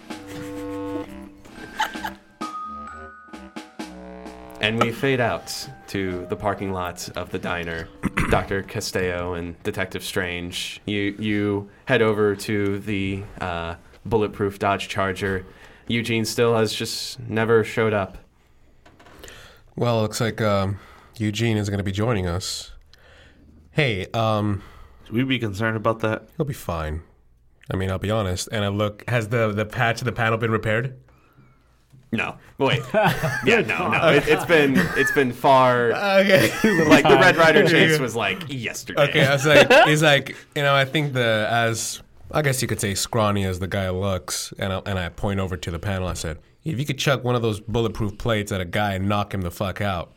[4.64, 7.86] And we fade out to the parking lot of the diner.
[8.30, 8.62] Dr.
[8.62, 13.74] Castello and Detective Strange, you you head over to the uh,
[14.06, 15.44] bulletproof Dodge Charger.
[15.86, 18.16] Eugene still has just never showed up.
[19.76, 20.78] Well, it looks like um,
[21.18, 22.72] Eugene is going to be joining us.
[23.72, 24.62] Hey, um,
[25.04, 26.30] Should we be concerned about that?
[26.38, 27.02] he'll be fine.
[27.70, 28.48] I mean, I'll be honest.
[28.50, 30.98] And I look, has the the patch of the panel been repaired?
[32.16, 34.08] No, wait, yeah, no, no.
[34.08, 35.92] It, it's been it's been far.
[35.92, 36.50] Okay.
[36.88, 39.02] Like the Red Rider chase was like yesterday.
[39.08, 42.68] Okay, I was like, he's like, you know, I think the as I guess you
[42.68, 45.78] could say scrawny as the guy looks, and I, and I point over to the
[45.78, 46.08] panel.
[46.08, 49.08] I said, if you could chuck one of those bulletproof plates at a guy and
[49.08, 50.12] knock him the fuck out,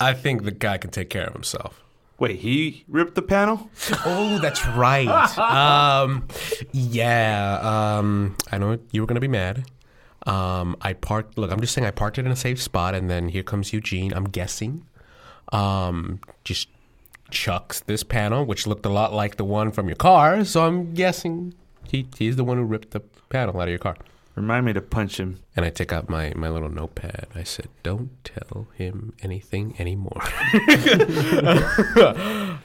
[0.00, 1.82] I think the guy can take care of himself.
[2.18, 3.70] Wait, he ripped the panel?
[4.04, 5.08] Oh, that's right.
[5.38, 6.26] um,
[6.72, 7.58] yeah.
[7.98, 9.64] Um, I know you were gonna be mad.
[10.28, 11.38] Um, I parked.
[11.38, 13.72] Look, I'm just saying I parked it in a safe spot, and then here comes
[13.72, 14.12] Eugene.
[14.12, 14.86] I'm guessing.
[15.52, 16.68] Um, just
[17.30, 20.44] chucks this panel, which looked a lot like the one from your car.
[20.44, 21.54] So I'm guessing
[21.88, 23.00] he he's the one who ripped the
[23.30, 23.96] panel out of your car.
[24.38, 25.40] Remind me to punch him.
[25.56, 27.26] And I take out my, my little notepad.
[27.34, 30.20] I said, Don't tell him anything anymore.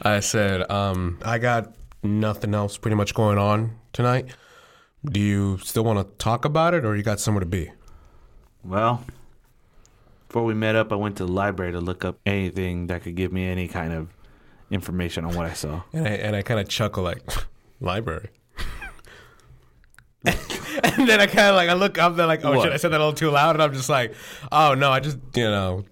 [0.04, 4.28] I said, um, I got nothing else pretty much going on tonight.
[5.06, 7.72] Do you still want to talk about it or you got somewhere to be?
[8.64, 9.04] Well,
[10.28, 13.16] before we met up, I went to the library to look up anything that could
[13.16, 14.10] give me any kind of
[14.72, 15.82] information on what I saw.
[15.92, 17.22] And I, and I kind of chuckle like,
[17.82, 18.30] Library.
[20.26, 22.64] and then I kind of like, I look up, they're like, oh What?
[22.64, 23.58] shit, I said that a little too loud.
[23.58, 24.14] And I'm just like,
[24.54, 25.84] oh no, I just, you know,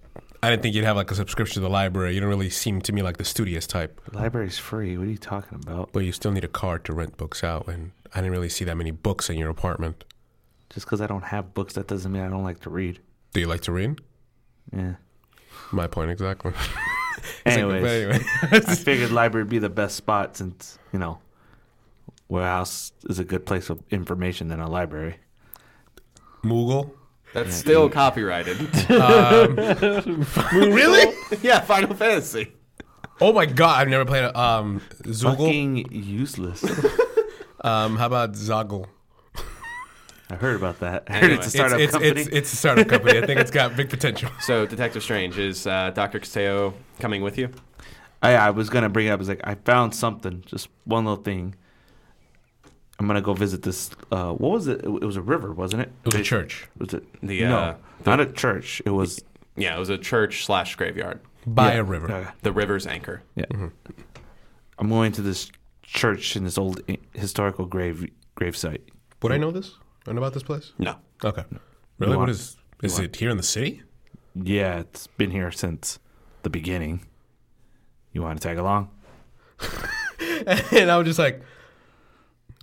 [0.41, 2.15] I didn't think you'd have like a subscription to the library.
[2.15, 3.99] You don't really seem to me like the studious type.
[4.09, 4.97] The library's free.
[4.97, 5.91] What are you talking about?
[5.91, 8.65] But you still need a card to rent books out, and I didn't really see
[8.65, 10.03] that many books in your apartment.
[10.69, 12.99] Just because I don't have books, that doesn't mean I don't like to read.
[13.33, 13.99] Do you like to read?
[14.75, 14.95] Yeah.
[15.71, 16.53] My point exactly.
[17.45, 18.25] It's like, Anyways, anyway.
[18.51, 21.19] I figured library would be the best spot since, you know,
[22.29, 25.17] warehouse is a good place of information than a library.
[26.43, 26.91] Moogle.
[27.33, 28.57] That's still copyrighted.
[30.53, 31.13] really?
[31.41, 32.53] yeah, Final Fantasy.
[33.19, 35.37] Oh my god, I've never played a um Zoogle.
[35.37, 36.63] Fucking useless.
[37.63, 38.87] Um, how about Zoggle?
[40.29, 41.03] I heard about that.
[41.07, 41.37] I heard Anyway.
[41.39, 42.21] it's a startup it's, company.
[42.21, 43.17] it's, it's a startup company.
[43.19, 44.31] I think it's got big potential.
[44.41, 46.19] So, Detective Strange, is uh, Dr.
[46.19, 47.49] Castello coming with you?
[48.23, 49.19] I, I was gonna bring it up.
[49.19, 51.55] It's like I found something, just one little thing.
[52.99, 53.89] I'm gonna go visit this.
[54.11, 54.85] Uh, what was it?
[54.85, 55.91] It was a river, wasn't it?
[56.05, 57.03] It was a church Was it?
[57.21, 58.81] The, no, uh, not a church.
[58.85, 59.19] It was.
[59.57, 61.19] Yeah, it was a church slash graveyard.
[61.45, 61.79] by Yeah.
[61.79, 62.11] a river.
[62.11, 63.21] Uh, The river's anchor.
[63.35, 63.45] yeah.
[64.79, 65.51] I'm going to this
[65.91, 66.81] church in this old
[67.13, 68.81] historical grave grave site.
[69.21, 69.75] Would I know this?
[70.07, 70.73] I know about this place?
[70.79, 70.95] No.
[71.23, 71.43] Okay.
[71.99, 72.17] Really?
[72.17, 72.57] What is?
[72.81, 73.83] Is it here in the city?
[74.33, 75.99] Yeah, it's been here since
[76.41, 77.05] the beginning.
[78.13, 78.89] You want to tag along?
[80.71, 81.41] and I was just like,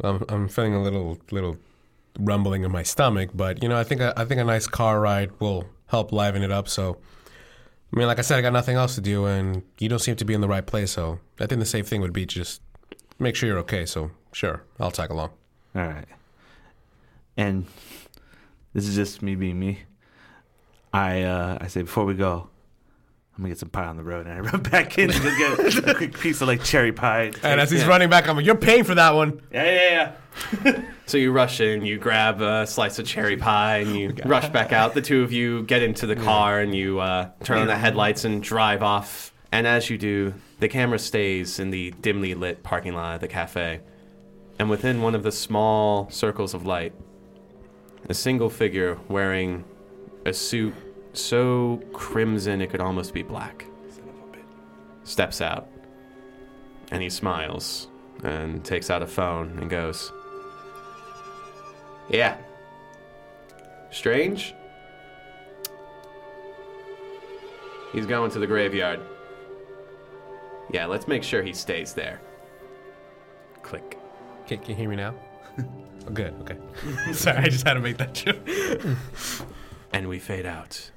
[0.03, 1.57] I'm, I'm feeling a little little
[2.18, 5.01] rumbling in my stomach, but you know, I think a, I think a nice car
[5.01, 6.68] ride will help liven it up.
[6.68, 6.99] So,
[7.93, 10.16] I mean, like I said, I got nothing else to do, and you don't seem
[10.16, 10.91] to be in the right place.
[10.91, 12.61] So, I think the safe thing would be just
[13.19, 13.87] make sure you're okay.
[13.87, 15.31] So, sure, I'll tag along.
[15.75, 16.09] All right.
[17.37, 17.66] And
[18.73, 19.81] this is just me being me.
[20.93, 22.49] I uh, I say before we go,
[23.39, 25.57] I'm gonna get some pie on the road, and I run back in to go
[25.57, 27.33] get a quick piece of like cherry pie.
[27.45, 27.89] And as he's yeah.
[27.89, 30.12] running back, I'm like, "You're paying for that one." yeah, yeah,
[30.64, 30.83] yeah.
[31.07, 34.73] So you rush in, you grab a slice of cherry pie, and you rush back
[34.73, 34.92] out.
[34.92, 38.25] The two of you get into the car, and you uh, turn on the headlights
[38.25, 39.33] and drive off.
[39.50, 43.29] And as you do, the camera stays in the dimly lit parking lot of the
[43.29, 43.80] cafe.
[44.58, 46.92] And within one of the small circles of light,
[48.08, 49.64] a single figure wearing
[50.26, 50.75] a suit
[51.12, 53.64] so crimson it could almost be black
[55.04, 55.68] steps out.
[56.91, 57.88] And he smiles
[58.22, 60.12] and takes out a phone and goes,
[62.08, 62.37] yeah.
[63.91, 64.54] Strange?
[67.92, 69.00] He's going to the graveyard.
[70.70, 72.20] Yeah, let's make sure he stays there.
[73.62, 73.99] Click.
[74.46, 75.14] Can, can you hear me now?
[75.58, 76.34] oh, good.
[76.42, 76.57] Okay.
[77.12, 78.38] Sorry, I just had to make that joke.
[79.90, 80.90] And we fade out.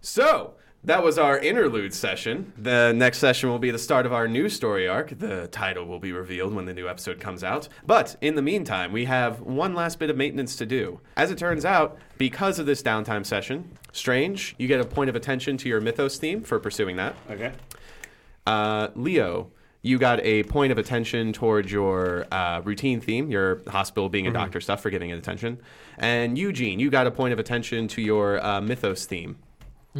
[0.00, 0.54] So,
[0.84, 2.52] that was our interlude session.
[2.56, 5.18] The next session will be the start of our new story arc.
[5.18, 7.68] The title will be revealed when the new episode comes out.
[7.86, 11.00] But in the meantime, we have one last bit of maintenance to do.
[11.16, 15.16] As it turns out, because of this downtime session, Strange, you get a point of
[15.16, 17.16] attention to your Mythos theme for pursuing that.
[17.30, 17.52] Okay.
[18.48, 19.50] Uh, Leo,
[19.82, 24.32] you got a point of attention towards your uh, routine theme, your hospital being a
[24.32, 25.58] doctor stuff for giving it attention.
[25.98, 29.36] And Eugene, you got a point of attention to your uh, mythos theme,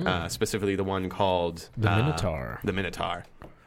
[0.04, 2.60] uh, specifically the one called The uh, Minotaur.
[2.64, 3.24] The Minotaur.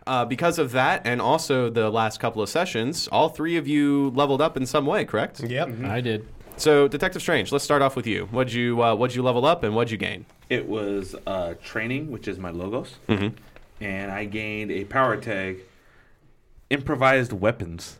[0.07, 4.09] Uh, because of that, and also the last couple of sessions, all three of you
[4.15, 5.41] leveled up in some way, correct?
[5.41, 5.69] Yep.
[5.85, 6.27] I did.
[6.57, 8.25] So, Detective Strange, let's start off with you.
[8.31, 10.25] What'd you uh, What'd you level up, and what'd you gain?
[10.49, 13.33] It was uh, training, which is my logos, Mhm.
[13.81, 15.59] And I gained a power tag,
[16.69, 17.97] improvised weapons.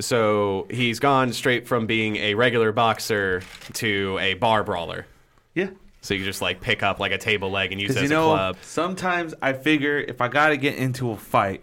[0.00, 3.42] So he's gone straight from being a regular boxer
[3.74, 5.06] to a bar brawler.
[5.54, 5.70] Yeah,
[6.02, 8.08] So you just like pick up like a table leg and use it as you
[8.16, 8.56] a know club.
[8.62, 11.62] sometimes I figure if I gotta get into a fight,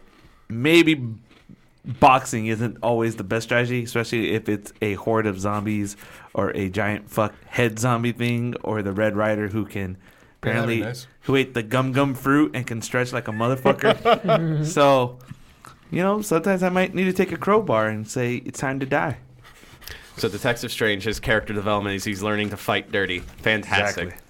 [0.49, 1.01] maybe
[1.85, 5.95] boxing isn't always the best strategy, especially if it's a horde of zombies
[6.33, 9.95] or a giant fuck head zombie thing or the Red Rider who can
[10.45, 11.07] Yeah, apparently nice.
[11.21, 14.65] who ate the gum gum fruit and can stretch like a motherfucker.
[14.65, 15.17] so,
[15.91, 18.85] you know, sometimes I might need to take a crowbar and say it's time to
[18.85, 19.17] die.
[20.17, 23.19] So Detective Strange, his character development is he's learning to fight dirty.
[23.19, 24.05] Fantastic.
[24.05, 24.21] Exactly.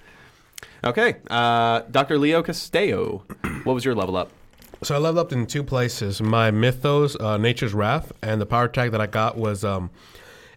[0.84, 2.18] Okay, uh, Dr.
[2.18, 3.24] Leo Castello,
[3.64, 4.32] what was your level up?
[4.84, 6.22] So I leveled up in two places.
[6.22, 9.90] My Mythos, uh, Nature's Wrath, and the power tag that I got was um,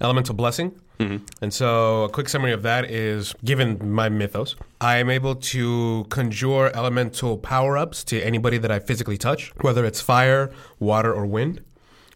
[0.01, 0.79] Elemental Blessing.
[0.99, 6.07] And so a quick summary of that is, given my Mythos, I am able to
[6.09, 11.63] conjure elemental power-ups to anybody that I physically touch, whether it's fire, water, or wind.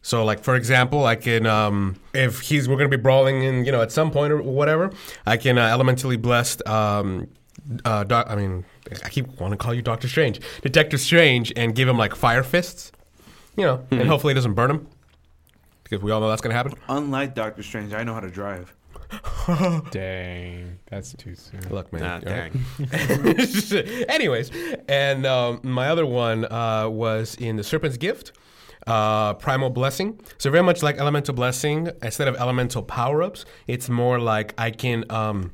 [0.05, 3.71] So, like for example, I can um, if he's we're gonna be brawling in you
[3.71, 4.91] know at some point or whatever,
[5.27, 6.67] I can uh, elementally blessed.
[6.67, 7.29] Um,
[7.85, 8.65] uh, doc, I mean,
[9.05, 12.43] I keep want to call you Doctor Strange, Detective Strange, and give him like fire
[12.43, 12.91] fists,
[13.57, 14.89] you know, and hopefully it doesn't burn him
[15.93, 16.73] because we all know that's gonna happen.
[16.89, 18.75] Unlike Doctor Strange, I know how to drive.
[19.91, 21.61] Dang, that's too soon.
[21.69, 22.03] Look, man.
[22.03, 22.65] Ah, all dang.
[22.79, 24.09] right?
[24.09, 24.51] Anyways,
[24.89, 28.33] and um, my other one uh, was in the Serpent's Gift,
[28.87, 30.19] uh, Primal Blessing.
[30.39, 34.71] So very much like Elemental Blessing, instead of elemental power ups, it's more like I
[34.71, 35.05] can.
[35.11, 35.53] Um,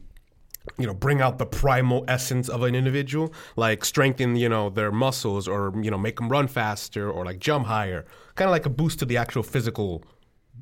[0.77, 4.93] you know, bring out the primal essence of an individual, like strengthen, you know, their
[4.93, 8.05] muscles or, you know, make them run faster or like jump higher.
[8.35, 10.05] Kind of like a boost to the actual physical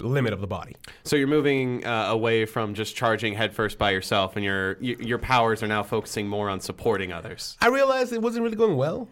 [0.01, 0.77] limit of the body.
[1.05, 5.63] So you're moving uh, away from just charging headfirst by yourself, and your your powers
[5.63, 7.57] are now focusing more on supporting others.
[7.61, 9.09] I realized it wasn't really going well.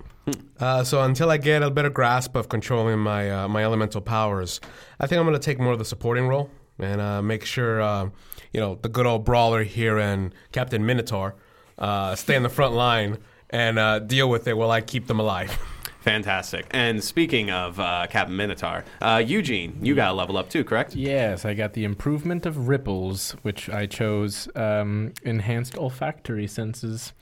[0.59, 4.61] Uh, so until I get a better grasp of controlling my uh, my elemental powers,
[5.01, 7.81] I think I'm going to take more of the supporting role and uh, make sure
[7.81, 8.09] uh,
[8.53, 11.35] you know the good old brawler here and Captain Minotaur
[11.79, 13.19] uh, stay in the front line
[13.51, 15.57] and uh, deal with it while I keep them alive.
[16.05, 16.67] Fantastic.
[16.71, 20.95] And speaking of uh, Captain Minotaur, uh, Eugene, you got a level up too, correct?
[20.95, 27.15] Yes, I got the improvement of ripples, which I chose um, enhanced olfactory senses.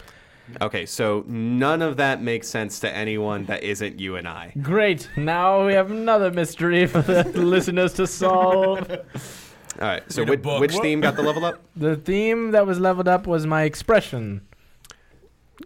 [0.60, 4.52] Okay, so none of that makes sense to anyone that isn't you and I.
[4.60, 5.08] Great.
[5.16, 8.90] Now we have another mystery for the listeners to solve.
[8.90, 8.98] All
[9.78, 11.62] right, so which, which theme got the level up?
[11.76, 14.44] The theme that was leveled up was my expression,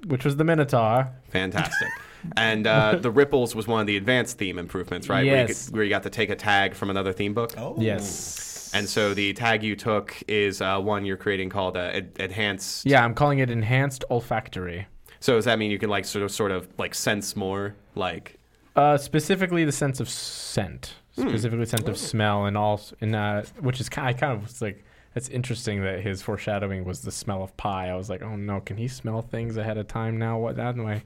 [0.07, 1.13] which was the Minotaur.
[1.31, 1.89] Fantastic.
[2.37, 5.25] And uh, the ripples was one of the advanced theme improvements, right?
[5.27, 5.67] Where you, Yes.
[5.67, 7.55] could, where you got to take a tag from another theme book.
[7.59, 7.75] Oh.
[7.79, 8.71] Yes.
[8.75, 12.85] And so the tag you took is uh, one you're creating called uh, Ad- enhanced.
[12.85, 14.87] Yeah, I'm calling it enhanced olfactory.
[15.21, 18.39] So does that mean you can like sort of sort of like sense more, like
[18.75, 23.43] Uh, specifically, the sense of scent, specifically the scent of smell, and all, and uh,
[23.61, 24.09] which is kind.
[24.09, 24.85] I kind of was like,
[25.17, 27.89] that's interesting that his foreshadowing was the smell of pie.
[27.89, 30.39] I was like, oh no, can he smell things ahead of time now?
[30.39, 31.01] What that my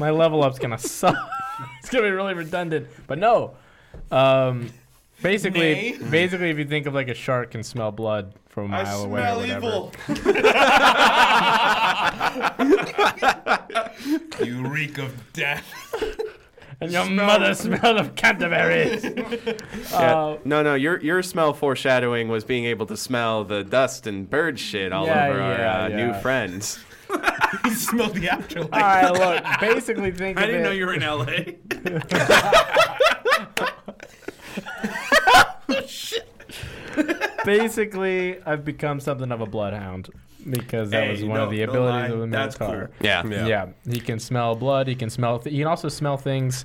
[0.00, 1.14] my level up's gonna suck.
[1.78, 3.54] it's gonna be really redundant, but no.
[4.10, 4.70] Um,
[5.20, 9.04] basically, basically, if you think of like a shark can smell blood from a mile
[9.04, 9.90] away or whatever.
[14.46, 15.70] you reek of death.
[16.82, 18.98] And your mother smelled of Canterbury.
[19.92, 20.74] Uh, no, no.
[20.74, 25.06] Your your smell foreshadowing was being able to smell the dust and bird shit all
[25.06, 26.78] Yeah, over our yeah, uh, new friends.
[27.64, 28.72] you smell the afterlife.
[28.72, 29.60] all right, look.
[29.60, 30.38] Basically, think.
[30.38, 32.32] I of didn't it- know you were in LA.
[37.44, 40.08] basically, I've become something of a bloodhound
[40.48, 42.86] because that was Hey, one of the no abilities lie, of the that's Minotaur.
[42.98, 43.06] cool.
[43.06, 43.26] Yeah.
[43.26, 43.46] Yeah.
[43.46, 43.66] Yeah.
[43.90, 44.88] he can smell blood.
[44.88, 45.38] He can smell.
[45.38, 46.64] Th- he can also smell things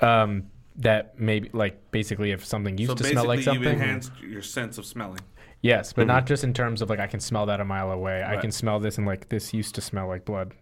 [0.00, 0.44] um,
[0.76, 3.62] that maybe like basically if something used so to smell like something.
[3.62, 3.82] you've something.
[3.88, 5.20] enhanced your sense of smelling.
[5.62, 8.24] Yes, but not just in terms of like I can smell that a mile away.
[8.26, 10.54] I can smell this and like this used to smell like blood.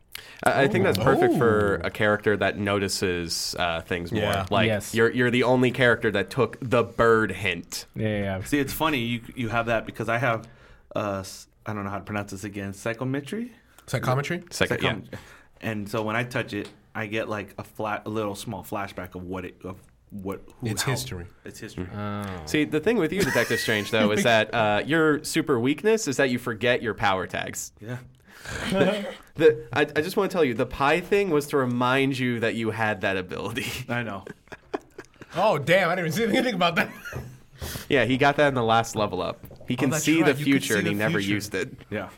[0.43, 4.23] I, I think that's perfect for a character that notices uh, things more.
[4.23, 4.47] Yeah.
[4.51, 4.93] Like Yes.
[4.95, 7.87] you're you're the only character that took the bird hint.
[7.95, 8.21] Yeah, yeah.
[8.39, 8.45] yeah.
[8.45, 10.49] See, it's funny you you have that because I have
[10.97, 13.53] uh s- I don't know how to pronounce this again psychometry.
[13.87, 14.43] Psychometry?
[14.51, 15.19] Second, yeah.
[15.61, 19.15] And so when I touch it, I get like a flat, a little small flashback
[19.15, 19.77] of what it of
[20.11, 21.27] what who, It's how- history.
[21.45, 21.87] It's history.
[21.95, 22.25] Oh.
[22.47, 26.17] See, the thing with you, Detective Strange, though, is that uh, your super weakness is
[26.17, 27.73] that you forget your power tags.
[27.81, 27.99] Yeah.
[29.35, 32.41] The, I, I just want to tell you, the pie thing was to remind you
[32.41, 33.67] that you had that ability.
[33.89, 34.25] I know.
[35.37, 35.91] Oh damn!
[35.91, 36.91] I didn't even see anything about that.
[37.89, 39.45] Yeah, he got that in the last level up.
[39.67, 41.35] He can that's see right, the you future, see and he the never future.
[41.35, 41.73] used it.
[41.91, 42.09] Yeah.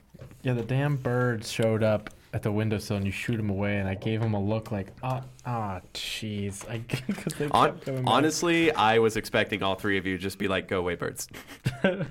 [0.43, 3.89] Yeah, the damn birds showed up at the windowsill and you shoot him away, and
[3.89, 6.69] I gave him a look like, ah, ah, jeez.
[6.69, 8.13] I because they Hon- kept coming back.
[8.13, 11.29] honestly, I was expecting all three of you to just be like, "Go away, birds."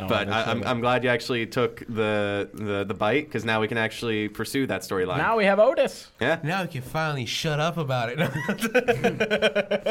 [0.00, 0.64] Oh, but I, showed I'm.
[0.64, 4.66] I'm glad you actually took the the, the bite because now we can actually pursue
[4.66, 5.18] that storyline.
[5.18, 6.08] now we have Otis.
[6.20, 6.38] yeah.
[6.42, 8.18] Now we can finally shut up about it.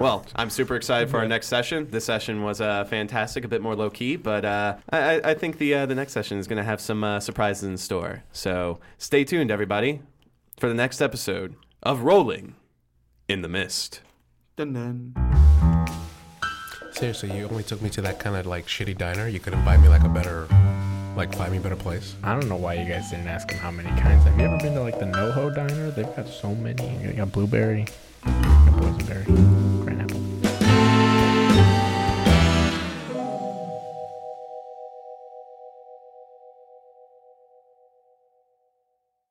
[0.00, 1.86] Well, I'm super excited for our next session.
[1.90, 5.34] This session was uh, fantastic, a bit more low key, but uh, I, I- I
[5.34, 8.22] think the uh, the next session is going to have some uh, surprises in store.
[8.32, 10.00] So stay tuned, everybody,
[10.60, 12.54] for the next episode of Rolling
[13.28, 14.02] in the Mist.
[14.56, 15.14] Dun dun.
[16.92, 19.26] Seriously, you only took me to that kind of like shitty diner.
[19.26, 20.46] You couldn't buy me like a better,
[21.16, 22.14] like find me a better place.
[22.22, 24.24] I don't know why you guys didn't ask him how many kinds.
[24.24, 25.92] Have you ever been to like the NoHo diner?
[25.92, 26.94] They've got so many.
[27.02, 27.86] You got blueberry,
[28.26, 29.79] you got boysenberry, green apple.